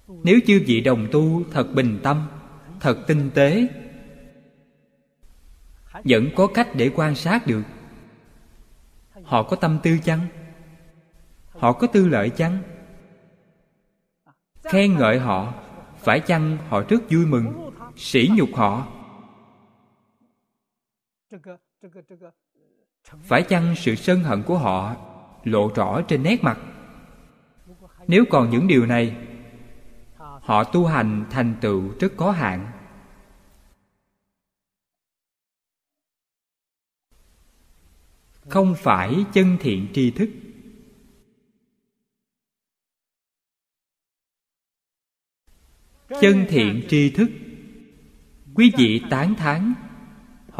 [0.08, 2.28] Nếu chư vị đồng tu thật bình tâm,
[2.80, 3.68] thật tinh tế,
[6.04, 7.62] vẫn có cách để quan sát được.
[9.24, 10.26] Họ có tâm tư chăng?
[11.48, 12.62] Họ có tư lợi chăng?
[14.62, 15.54] Khen ngợi họ,
[15.98, 18.99] phải chăng họ rất vui mừng, sỉ nhục họ?
[23.22, 24.96] Phải chăng sự sân hận của họ
[25.44, 26.58] lộ rõ trên nét mặt?
[28.06, 29.16] Nếu còn những điều này,
[30.16, 32.72] họ tu hành thành tựu rất có hạn.
[38.48, 40.30] Không phải chân thiện tri thức.
[46.20, 47.30] Chân thiện tri thức.
[48.54, 49.74] Quý vị tán thán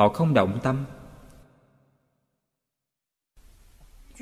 [0.01, 0.85] họ không động tâm.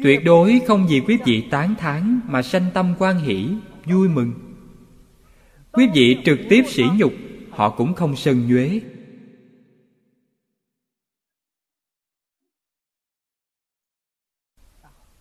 [0.02, 3.48] Tuyệt đối không vì quý vị tán thán mà sanh tâm quan hỷ,
[3.84, 4.32] vui mừng.
[5.72, 7.12] Quý vị trực tiếp sỉ nhục,
[7.50, 8.80] họ cũng không sân nhuế.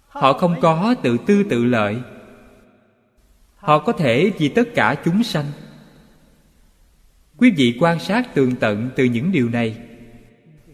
[0.08, 2.02] Họ không có tự tư tự lợi.
[3.56, 5.46] Họ có thể vì tất cả chúng sanh.
[7.38, 9.87] Quý vị quan sát tường tận từ những điều này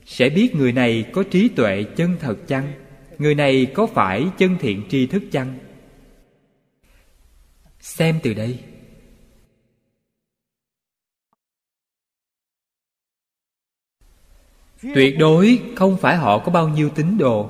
[0.06, 2.74] sẽ biết người này có trí tuệ chân thật chăng?
[3.18, 5.60] Người này có phải chân thiện tri thức chăng?
[7.80, 8.60] Xem từ đây.
[14.95, 17.49] Tuyệt đối không phải họ có bao nhiêu tín đồ.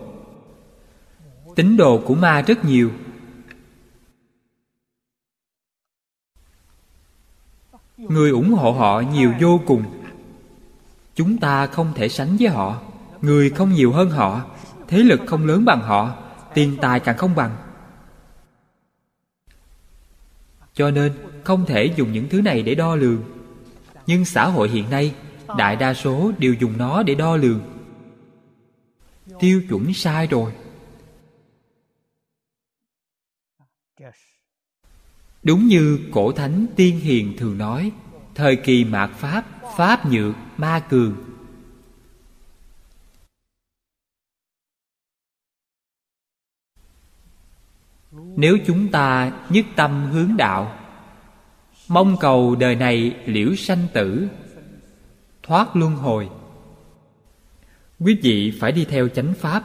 [1.55, 2.91] Tín đồ của ma rất nhiều.
[7.97, 10.02] Người ủng hộ họ nhiều vô cùng
[11.15, 12.81] chúng ta không thể sánh với họ.
[13.21, 14.41] Người không nhiều hơn họ,
[14.87, 16.17] thế lực không lớn bằng họ,
[16.53, 17.55] tiền tài càng không bằng.
[20.73, 23.23] Cho nên, không thể dùng những thứ này để đo lường.
[24.07, 25.15] Nhưng xã hội hiện nay,
[25.57, 27.61] đại đa số đều dùng nó để đo lường.
[29.39, 30.51] Tiêu chuẩn sai rồi.
[35.43, 37.91] Đúng như cổ thánh tiên hiền thường nói,
[38.35, 39.45] thời kỳ mạt pháp
[39.77, 41.33] pháp nhược ma cường
[48.35, 50.79] nếu chúng ta nhất tâm hướng đạo,
[51.87, 54.27] mong cầu đời này liễu sanh tử,
[55.43, 56.29] thoát luân hồi.
[57.99, 59.63] Quý vị phải đi theo chánh pháp.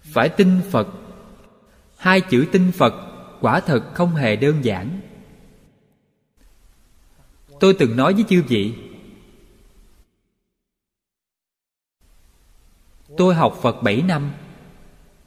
[0.00, 0.88] Phải tin phật.
[1.96, 3.09] Hai chữ tin phật
[3.40, 5.00] quả thật không hề đơn giản.
[7.60, 8.74] Tôi từng nói với chư vị,
[13.16, 14.32] Tôi học Phật 7 năm,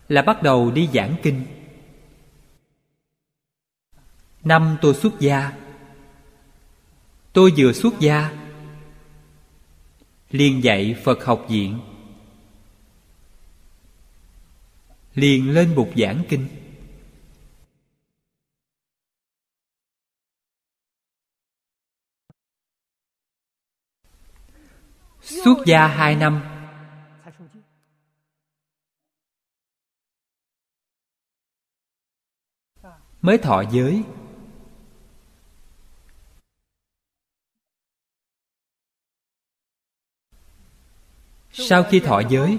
[0.07, 1.45] Là bắt đầu đi giảng kinh.
[4.43, 5.51] Năm tôi xuất gia,
[7.34, 8.32] Tôi vừa xuất gia,
[10.32, 11.80] liền dạy Phật học viện,
[15.16, 16.47] liền lên bục giảng kinh.
[25.24, 26.41] Xuất gia hai năm.
[33.21, 34.03] Mới thọ giới.
[41.51, 42.57] Sau khi thọ giới,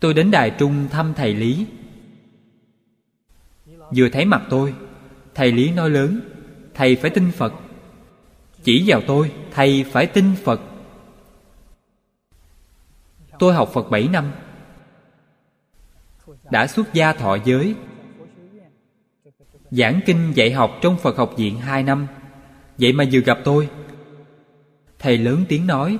[0.00, 1.66] tôi đến đài trung thăm thầy lý.
[3.66, 4.74] Vừa thấy mặt tôi,
[5.34, 6.20] thầy lý nói lớn,
[6.74, 7.52] thầy phải tin phật
[8.62, 10.60] chỉ vào tôi, thầy phải tin phật.
[13.38, 14.32] Tôi học phật bảy năm.
[16.50, 17.74] Đã xuất gia thọ giới.
[19.70, 22.06] Giảng kinh dạy học trong phật học viện hai năm.
[22.78, 23.68] Vậy mà vừa gặp tôi,
[24.98, 25.98] thầy lớn tiếng nói,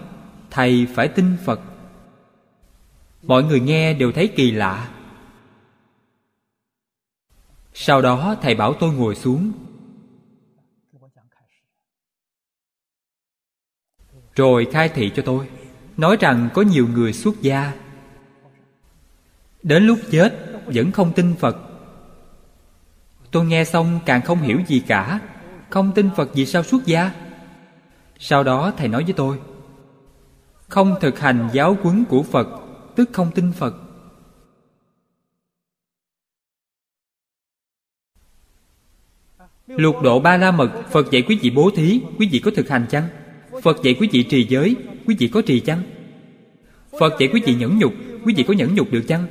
[0.51, 1.61] thầy phải tin phật.
[3.23, 4.91] Mọi người nghe đều thấy kỳ lạ.
[7.75, 9.53] Sau đó thầy bảo tôi ngồi xuống.
[14.37, 15.49] Rồi khai thị cho tôi,
[15.97, 17.73] nói rằng có nhiều người xuất gia.
[19.63, 21.57] Đến lúc chết, vẫn không tin phật.
[23.31, 25.21] Tôi nghe xong càng không hiểu gì cả,
[25.71, 27.13] không tin phật vì sao xuất gia.
[28.19, 29.39] Sau đó thầy nói với tôi,
[30.69, 32.49] không thực hành giáo huấn của phật,
[32.97, 33.75] tức không tin phật.
[39.67, 42.69] Lục độ ba la mật, phật dạy quý vị bố thí, quý vị có thực
[42.69, 43.09] hành chăng?
[43.63, 45.83] Phật dạy quý vị trì giới, quý vị có trì chăng?
[46.99, 47.93] Phật dạy quý vị nhẫn nhục,
[48.25, 49.27] quý vị có nhẫn nhục được chăng?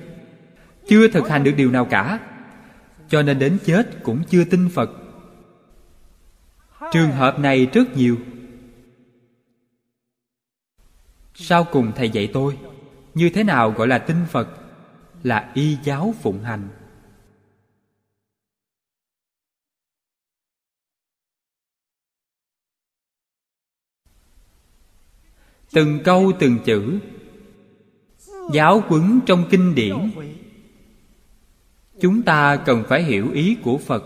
[0.88, 2.20] Chưa thực hành được điều nào cả.
[3.10, 4.92] Cho nên đến chết cũng chưa tin phật.
[6.94, 8.18] Trường hợp này rất nhiều.
[11.36, 12.58] Sau cùng thầy dạy tôi,
[13.14, 14.50] như thế nào gọi là tin phật?
[15.24, 16.68] Là y giáo phụng hành.
[25.74, 27.00] Từng câu từng chữ.
[28.54, 29.96] Giáo quấn trong kinh điển.
[32.02, 34.04] Chúng ta cần phải hiểu ý của phật.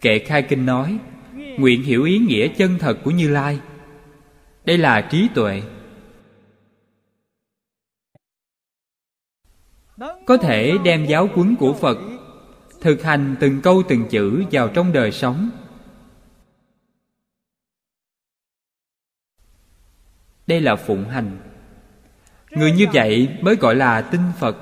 [0.00, 0.98] Kệ khai kinh nói,
[1.58, 3.60] nguyện hiểu ý nghĩa chân thật của như lai.
[4.64, 5.62] Đây là trí tuệ.
[10.26, 11.98] Có thể đem giáo quấn của phật
[12.82, 15.50] thực hành từng câu từng chữ vào trong đời sống.
[20.52, 21.38] Đây là phụng hành.
[22.50, 24.56] Người như vậy mới gọi là tin phật.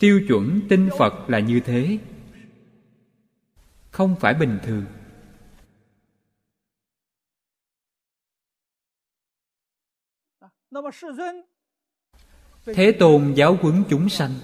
[0.00, 1.98] Tiêu chuẩn tin phật là như thế.
[3.90, 4.84] Không phải bình thường.
[12.64, 14.34] Thế tôn giáo huấn chúng sanh.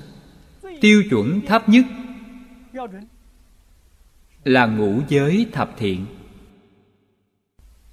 [0.81, 1.85] Tiêu chuẩn thấp nhất
[4.45, 6.07] là ngũ giới thập thiện.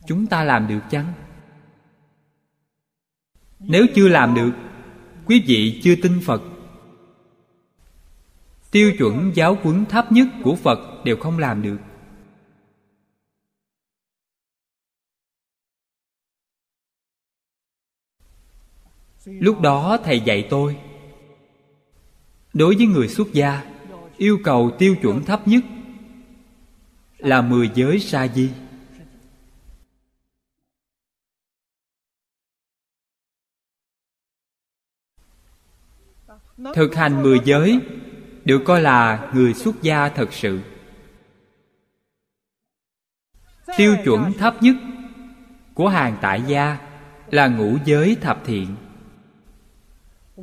[0.08, 1.14] Chúng ta làm được chăng?
[3.60, 4.52] Nếu chưa làm được,
[5.26, 6.42] quý vị chưa tin phật.
[8.72, 11.78] Tiêu chuẩn giáo huấn thấp nhất của phật đều không làm được.
[19.26, 20.78] Lúc đó thầy dạy tôi,
[22.54, 23.64] đối với người xuất gia,
[24.18, 25.64] yêu cầu tiêu chuẩn thấp nhất
[27.18, 28.50] là mười giới sa di.
[36.74, 37.80] Thực hành mười giới,
[38.46, 40.60] được coi là người xuất gia thật sự.
[43.78, 44.76] Tiêu chuẩn thấp nhất
[45.74, 46.78] của hàng tại gia
[47.32, 48.76] là ngũ giới thập thiện.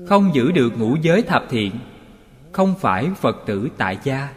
[0.06, 1.78] Không giữ được ngũ giới thập thiện,
[2.52, 4.34] không phải phật tử tại gia.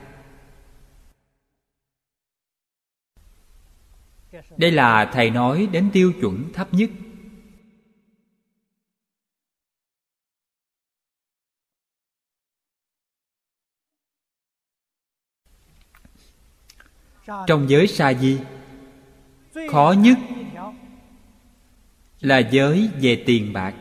[4.58, 6.90] Đây là thầy nói đến tiêu chuẩn thấp nhất.
[17.48, 18.40] Trong giới sa di.
[19.72, 20.18] Khó nhất
[22.20, 23.76] là giới về tiền bạc.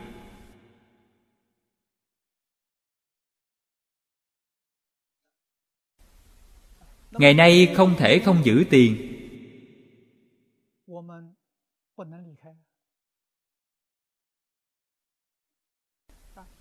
[7.11, 9.15] Ngày nay không thể không giữ tiền.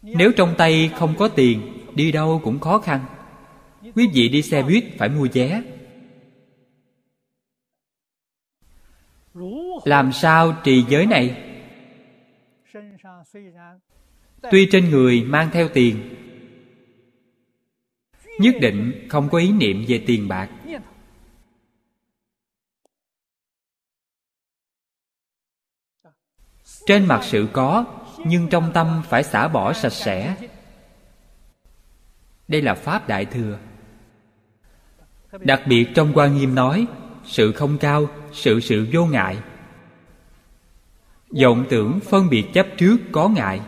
[0.01, 3.05] Nếu trong tay không có tiền, đi đâu cũng khó khăn.
[3.95, 5.76] Quý vị đi xe buýt phải mua vé.
[9.85, 11.43] Làm sao trì giới này?
[14.51, 16.15] Tuy trên người mang theo tiền,
[18.39, 20.49] nhất định không có ý niệm về tiền bạc.
[26.85, 27.85] Trên mặt sự có,
[28.25, 30.35] nhưng trong tâm phải xả bỏ sạch sẽ.
[32.47, 33.59] Đây là pháp đại thừa.
[35.39, 36.87] Đặc biệt trong quan nghiêm nói,
[37.23, 39.37] sự không cao, sự sự vô ngại
[41.29, 43.61] vọng tưởng phân biệt chấp trước có ngại.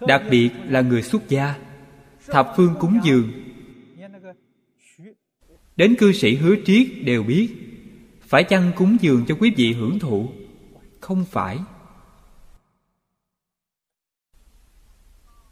[0.00, 1.54] Đặc biệt là người xuất gia,
[2.26, 3.32] thập phương cúng dường.
[5.76, 7.48] Đến cư sĩ hứa triết đều biết,
[8.20, 10.28] phải chăng cúng dường cho quý vị hưởng thụ?
[11.00, 11.58] Không phải.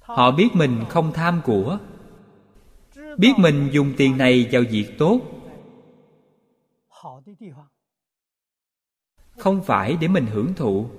[0.00, 1.78] Họ biết mình không tham của.
[3.18, 5.33] Biết mình dùng tiền này vào việc tốt
[9.36, 10.90] không phải để mình hưởng thụ.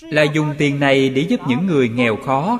[0.00, 2.58] là dùng tiền này để giúp những người nghèo khó.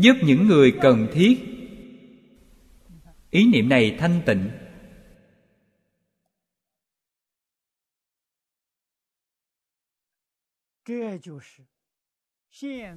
[0.00, 1.38] Giúp những người cần thiết.
[3.30, 4.50] Ý niệm này thanh tịnh.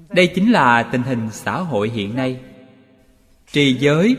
[0.10, 2.59] Đây chính là tình hình xã hội hiện nay
[3.51, 4.17] trì giới.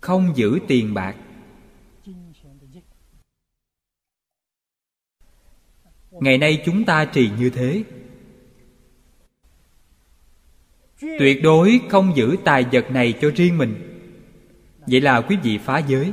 [0.00, 1.16] Không giữ tiền bạc.
[6.10, 7.84] Ngày nay chúng ta trì như thế.
[11.00, 14.00] Tuyệt đối không giữ tài vật này cho riêng mình.
[14.86, 16.12] Vậy là quý vị phá giới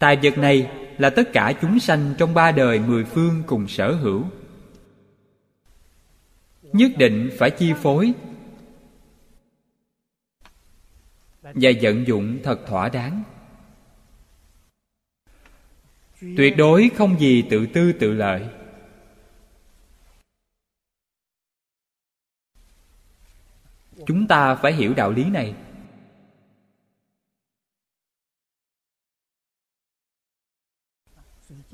[0.00, 3.92] tài vật này là tất cả chúng sanh trong ba đời mười phương cùng sở
[3.92, 4.24] hữu.
[6.62, 8.12] Nhất định phải chi phối
[11.42, 13.22] và vận dụng thật thỏa đáng.
[16.20, 18.48] Tuyệt đối không gì tự tư tự lợi.
[24.06, 25.54] Chúng ta phải hiểu đạo lý này.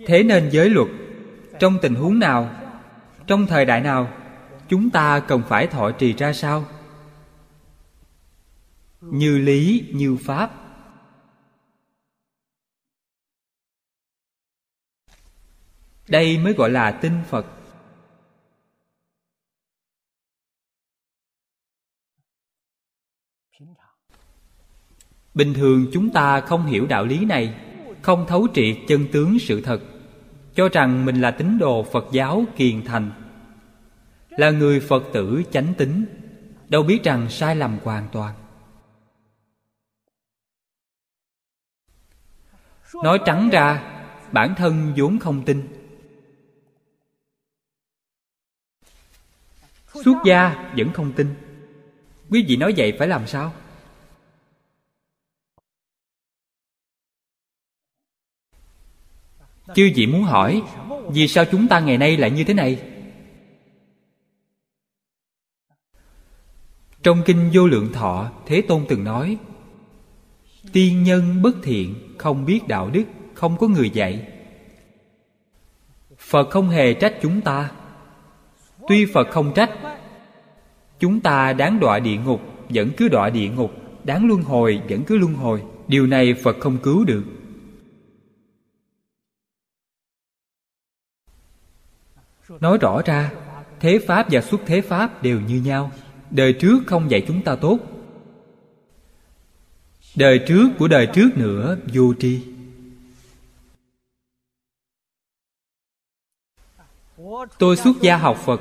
[0.06, 0.88] Thế nên giới luật,
[1.60, 2.50] trong tình huống nào,
[3.26, 4.12] trong thời đại nào,
[4.68, 6.64] chúng ta cần phải thọ trì ra sao?
[9.00, 10.50] Như lý, như pháp.
[16.08, 17.46] Đây mới gọi là tin phật.
[25.34, 27.54] Bình thường chúng ta không hiểu đạo lý này
[28.06, 29.82] không thấu triệt chân tướng sự thật,
[30.54, 33.10] cho rằng mình là tín đồ phật giáo kiền thành,
[34.30, 36.04] là người phật tử chánh tín,
[36.68, 38.34] đâu biết rằng sai lầm hoàn toàn.
[43.04, 43.82] Nói trắng ra,
[44.32, 45.68] bản thân vốn không tin.
[50.04, 51.34] Xuất gia vẫn không tin.
[52.30, 53.52] Quý vị nói vậy phải làm sao?
[59.74, 60.62] Chư vị muốn hỏi,
[61.08, 62.78] vì sao chúng ta ngày nay lại như thế này?
[67.02, 69.36] Trong kinh vô lượng thọ, thế tôn từng nói,
[70.72, 74.26] tiên nhân bất thiện, không biết đạo đức, không có người dạy.
[76.18, 77.70] Phật không hề trách chúng ta.
[78.88, 79.70] Tuy phật không trách,
[80.98, 83.72] chúng ta đáng đọa địa ngục vẫn cứ đọa địa ngục,
[84.04, 85.62] đáng luân hồi vẫn cứ luân hồi.
[85.88, 87.24] Điều này phật không cứu được.
[92.48, 93.32] Nói rõ ra,
[93.80, 95.90] thế pháp và xuất thế pháp đều như nhau.
[96.30, 97.78] Đời trước không dạy chúng ta tốt.
[100.16, 102.42] Đời trước của đời trước nữa, vô tri.
[107.58, 108.60] Tôi xuất gia học phật,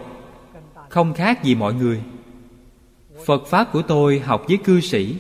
[0.90, 2.04] không khác gì mọi người.
[3.26, 5.16] Phật pháp của tôi học với cư sĩ.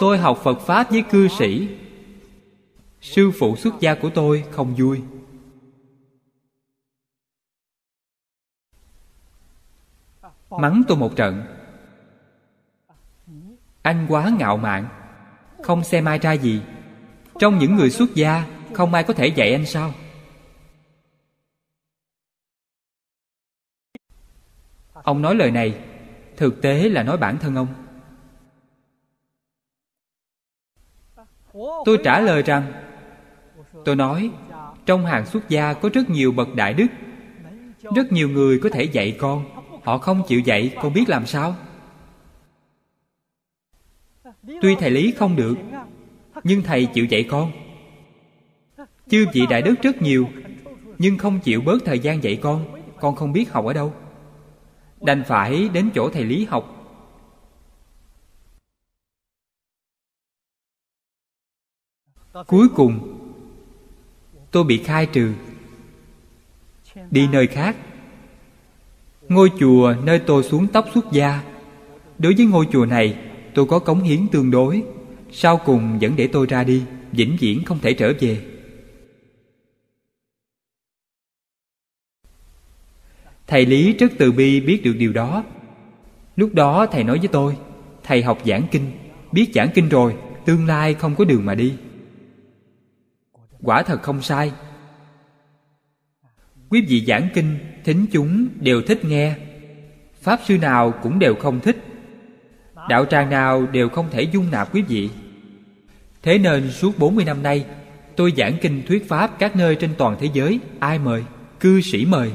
[0.00, 1.68] Tôi học phật pháp với cư sĩ
[3.04, 5.02] sư phụ xuất gia của tôi không vui.
[10.50, 11.44] Mắng tôi một trận.
[13.82, 14.88] Anh quá ngạo mạn,
[15.62, 16.62] không xem ai ra gì.
[17.38, 19.94] Trong những người xuất gia, Không ai có thể dạy anh sao?
[24.92, 25.84] Ông nói lời này,
[26.36, 27.74] Thực tế là nói bản thân ông.
[31.84, 32.83] Tôi trả lời rằng
[33.84, 34.30] Tôi nói,
[34.86, 36.86] Trong hàng xuất gia có rất nhiều bậc đại đức.
[37.96, 39.44] Rất nhiều người có thể dạy con.
[39.82, 41.56] Họ không chịu dạy, Con biết làm sao?
[44.62, 45.54] Tuy thầy lý không được,
[46.44, 47.52] Nhưng thầy chịu dạy con.
[49.08, 50.28] Chư vị đại đức rất nhiều,
[50.98, 52.80] Nhưng không chịu bớt thời gian dạy con.
[53.00, 53.92] Con không biết học ở đâu.
[55.00, 56.70] Đành phải đến chỗ thầy lý học.
[62.46, 63.23] Cuối cùng
[64.54, 65.32] Tôi bị khai trừ.
[67.10, 67.76] Đi nơi khác.
[69.28, 71.42] Ngôi chùa nơi tôi xuống tóc xuất gia.
[72.18, 73.16] Đối với ngôi chùa này,
[73.54, 74.82] Tôi có cống hiến tương đối.
[75.32, 76.82] Sau cùng vẫn để tôi ra đi,
[77.12, 78.40] Vĩnh viễn không thể trở về.
[83.46, 85.44] Thầy Lý rất từ bi biết được điều đó.
[86.36, 87.56] Lúc đó thầy nói với tôi,
[88.02, 88.90] Thầy học giảng kinh,
[89.32, 91.74] Biết giảng kinh rồi, Tương lai không có đường mà đi.
[93.64, 94.52] Quả thật không sai.
[96.68, 99.36] Quý vị giảng kinh, Thính chúng đều thích nghe.
[100.20, 101.76] Pháp sư nào cũng đều không thích.
[102.88, 105.10] Đạo tràng nào đều không thể dung nạp quý vị.
[106.22, 107.66] Thế nên suốt 40 năm nay,
[108.16, 111.24] Tôi giảng kinh thuyết pháp các nơi trên toàn thế giới, Ai mời?
[111.60, 112.32] Cư sĩ mời.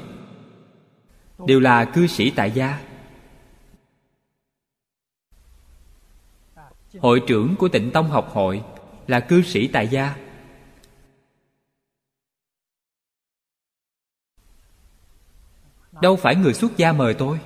[1.48, 2.80] Đều là cư sĩ tại gia.
[7.00, 8.62] Hội trưởng của tịnh Tông học hội
[9.08, 10.16] Là cư sĩ tại gia.
[16.02, 17.40] Đâu phải người xuất gia mời tôi.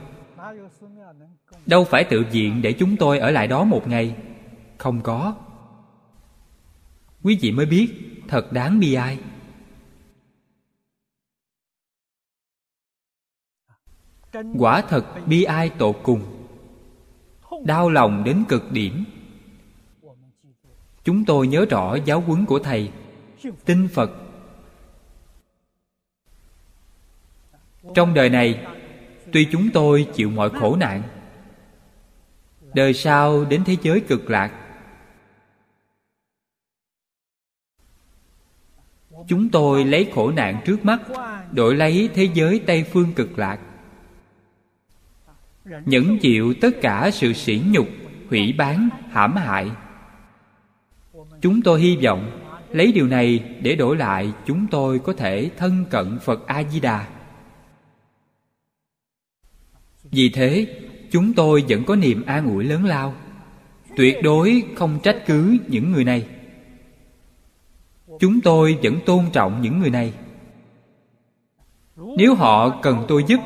[1.66, 4.16] Đâu phải tự diện để chúng tôi ở lại đó một ngày.
[4.78, 5.36] Không có.
[7.24, 9.20] Quý vị mới biết, Thật đáng bi ai.
[14.58, 16.48] Quả thật bi ai tột cùng.
[17.66, 19.04] Đau lòng đến cực điểm.
[21.04, 22.92] Chúng tôi nhớ rõ giáo huấn của Thầy.
[23.66, 24.12] Tin Phật
[27.96, 28.66] Trong đời này
[29.32, 31.04] Tuy chúng tôi chịu mọi khổ nạn
[32.74, 34.52] Đời sau đến thế giới cực lạc
[39.28, 41.02] Chúng tôi lấy khổ nạn trước mắt
[41.52, 43.60] Đổi lấy thế giới Tây Phương cực lạc.
[45.86, 47.88] Nhẫn chịu tất cả sự sỉ nhục
[48.30, 49.72] Hủy bán, hãm hại.
[51.42, 52.40] Chúng tôi hy vọng
[52.72, 57.06] Lấy điều này để đổi lại Chúng tôi có thể thân cận Phật A-di-đà
[60.14, 60.68] vì thế,
[61.14, 63.14] Chúng tôi vẫn có niềm an ủi lớn lao.
[63.96, 66.28] Tuyệt đối không trách cứ những người này.
[68.20, 70.14] Chúng tôi vẫn tôn trọng những người này.
[72.18, 73.40] Nếu họ cần tôi giúp,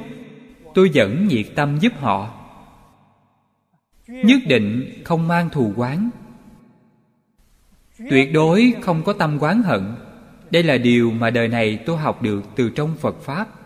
[0.73, 2.33] Tôi vẫn nhiệt tâm giúp họ.
[4.07, 6.09] Nhất định không mang thù quán
[8.09, 9.95] Tuyệt đối không có tâm quán hận.
[10.51, 13.56] Đây là điều mà đời này tôi học được từ trong Phật Pháp.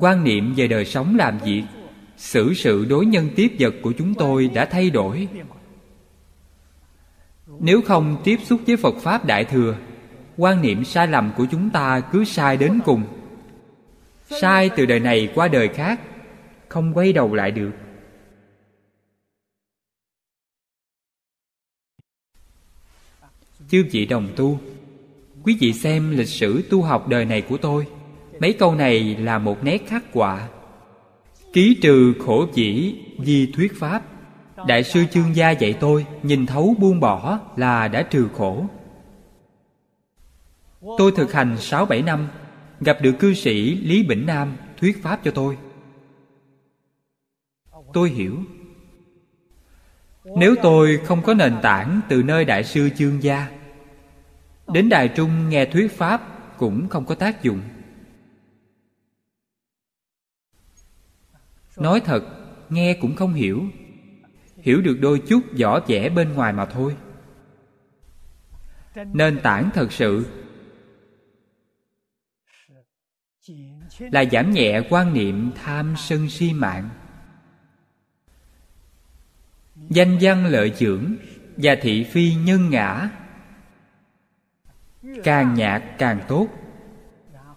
[0.00, 1.62] Quan niệm về đời sống làm việc,
[2.16, 5.28] xử sự đối nhân tiếp vật của chúng tôi đã thay đổi.
[7.60, 9.76] Nếu không tiếp xúc với phật pháp đại thừa,
[10.36, 13.02] quan niệm sai lầm của chúng ta cứ sai đến cùng.
[14.40, 16.00] Sai từ đời này qua đời khác,
[16.68, 17.70] không quay đầu lại được.
[23.68, 24.60] Chư vị đồng tu,
[25.42, 27.86] quý vị xem lịch sử tu học đời này của tôi
[28.40, 30.48] mấy câu này là một nét khắc họa.
[31.52, 34.02] Ký trừ khổ chỉ di thuyết pháp.
[34.66, 38.66] Đại sư chương gia dạy tôi, nhìn thấu buông bỏ là đã trừ khổ.
[40.98, 42.28] Tôi thực hành sáu bảy năm,
[42.80, 45.56] gặp được cư sĩ lý bỉnh nam thuyết pháp cho tôi.
[47.92, 48.38] Tôi hiểu.
[50.24, 53.48] Nếu tôi không có nền tảng từ nơi đại sư chương gia,
[54.68, 56.22] đến đài trung nghe thuyết pháp
[56.58, 57.60] cũng không có tác dụng.
[61.76, 62.24] Nói thật,
[62.68, 63.64] nghe cũng không hiểu.
[64.56, 66.96] Hiểu được đôi chút vỏ vẻ bên ngoài mà thôi.
[69.12, 70.26] Nền tảng thật sự
[73.98, 76.88] là giảm nhẹ quan niệm tham sân si mạng.
[79.76, 81.14] Danh văn lợi dưỡng
[81.56, 83.10] và thị phi nhân ngã
[85.24, 86.48] càng nhạc càng tốt.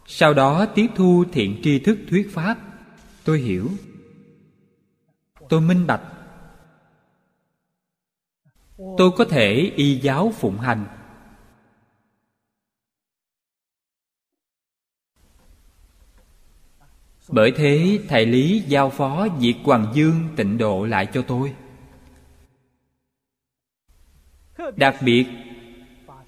[0.06, 2.57] Sau đó tiếp thu thiện tri thức thuyết pháp.
[3.23, 3.69] Tôi hiểu
[5.49, 6.02] tôi minh bạch.
[8.78, 10.86] Tôi có thể y giáo phụng hành.
[17.30, 21.56] Bởi thế, thầy lý giao phó việc hoàng dương tịnh độ lại cho tôi.
[24.76, 25.26] Đặc biệt,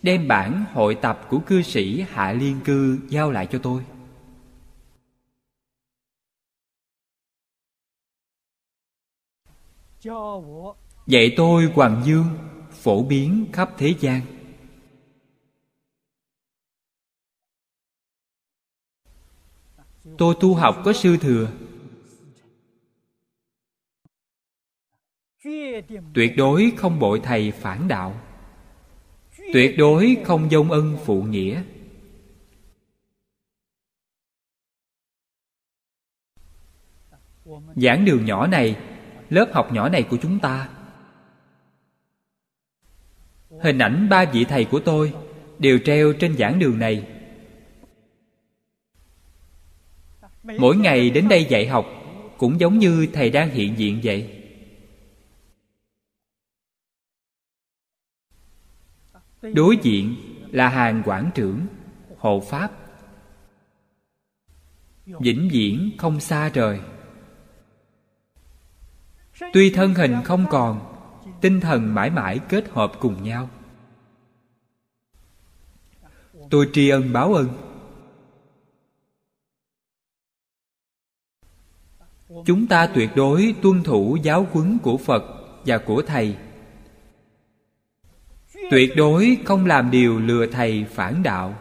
[0.02, 3.84] đem bản hội tập của cư sĩ hạ liên cư giao lại cho tôi.
[11.07, 12.26] Dạy tôi hoàng dương,
[12.71, 14.21] phổ biến khắp thế gian.
[20.17, 21.51] Tôi tu học có sư thừa.
[26.13, 28.21] Tuyệt đối không bội thầy phản đạo.
[29.53, 31.63] Tuyệt đối không dông ân phụ nghĩa.
[37.76, 38.76] Giảng đường nhỏ này
[39.30, 40.69] lớp học nhỏ này của chúng ta.
[43.61, 45.14] Hình ảnh ba vị thầy của tôi
[45.60, 47.07] đều treo trên giảng đường này.
[50.43, 51.85] Mỗi ngày đến đây dạy học
[52.38, 54.35] cũng giống như thầy đang hiện diện vậy.
[59.41, 60.15] Đối diện
[60.51, 61.65] là hàng quản trưởng,
[62.18, 62.72] hộ pháp.
[65.06, 66.80] Vĩnh viễn không xa rời
[69.53, 70.80] tuy thân hình không còn,
[71.41, 73.49] tinh thần mãi mãi kết hợp cùng nhau.
[76.49, 77.49] Tôi tri ân báo ân.
[82.45, 85.24] Chúng ta tuyệt đối tuân thủ giáo huấn của phật
[85.66, 86.38] và của thầy.
[88.72, 91.60] Tuyệt đối không làm điều lừa thầy phản đạo.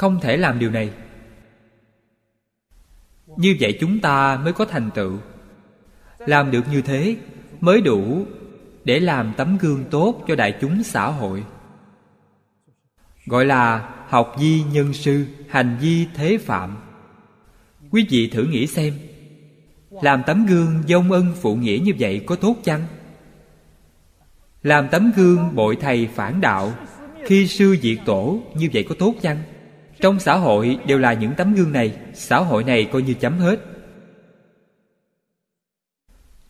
[0.00, 0.90] Không thể làm điều này.
[3.36, 5.18] Như vậy chúng ta mới có thành tựu.
[6.18, 7.16] Làm được như thế
[7.60, 8.26] mới đủ
[8.84, 11.44] để làm tấm gương tốt cho đại chúng xã hội.
[13.26, 16.76] Gọi là học di nhân sư, hành di thế phạm.
[17.90, 18.94] Quý vị thử nghĩ xem,
[19.90, 22.86] làm tấm gương dông ân phụ nghĩa như vậy có tốt chăng?
[24.62, 26.72] Làm tấm gương bội thầy phản đạo
[27.24, 29.42] khi sư diệt tổ như vậy có tốt chăng?
[30.00, 33.38] Trong xã hội đều là những tấm gương này, xã hội này coi như chấm
[33.38, 33.60] hết.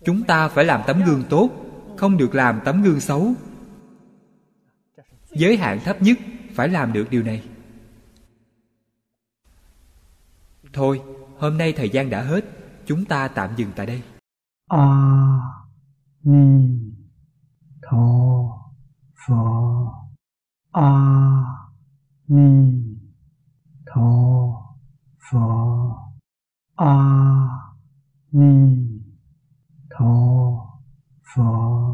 [0.05, 1.51] Chúng ta phải làm tấm gương tốt,
[1.97, 3.33] không được làm tấm gương xấu.
[5.31, 6.19] Giới hạn thấp nhất
[6.55, 7.43] phải làm được điều này.
[10.73, 11.03] Thôi,
[11.39, 12.45] hôm nay thời gian đã hết,
[12.87, 14.03] chúng ta tạm dừng tại đây.
[14.69, 15.41] A
[16.23, 16.79] ni
[17.83, 18.43] tho
[19.27, 19.93] pho
[20.73, 20.93] a
[22.29, 22.90] ni
[23.93, 24.77] 陀
[25.19, 26.13] 佛
[26.77, 27.75] 阿
[28.31, 29.03] 弥
[29.89, 30.79] 陀
[31.25, 31.91] 佛。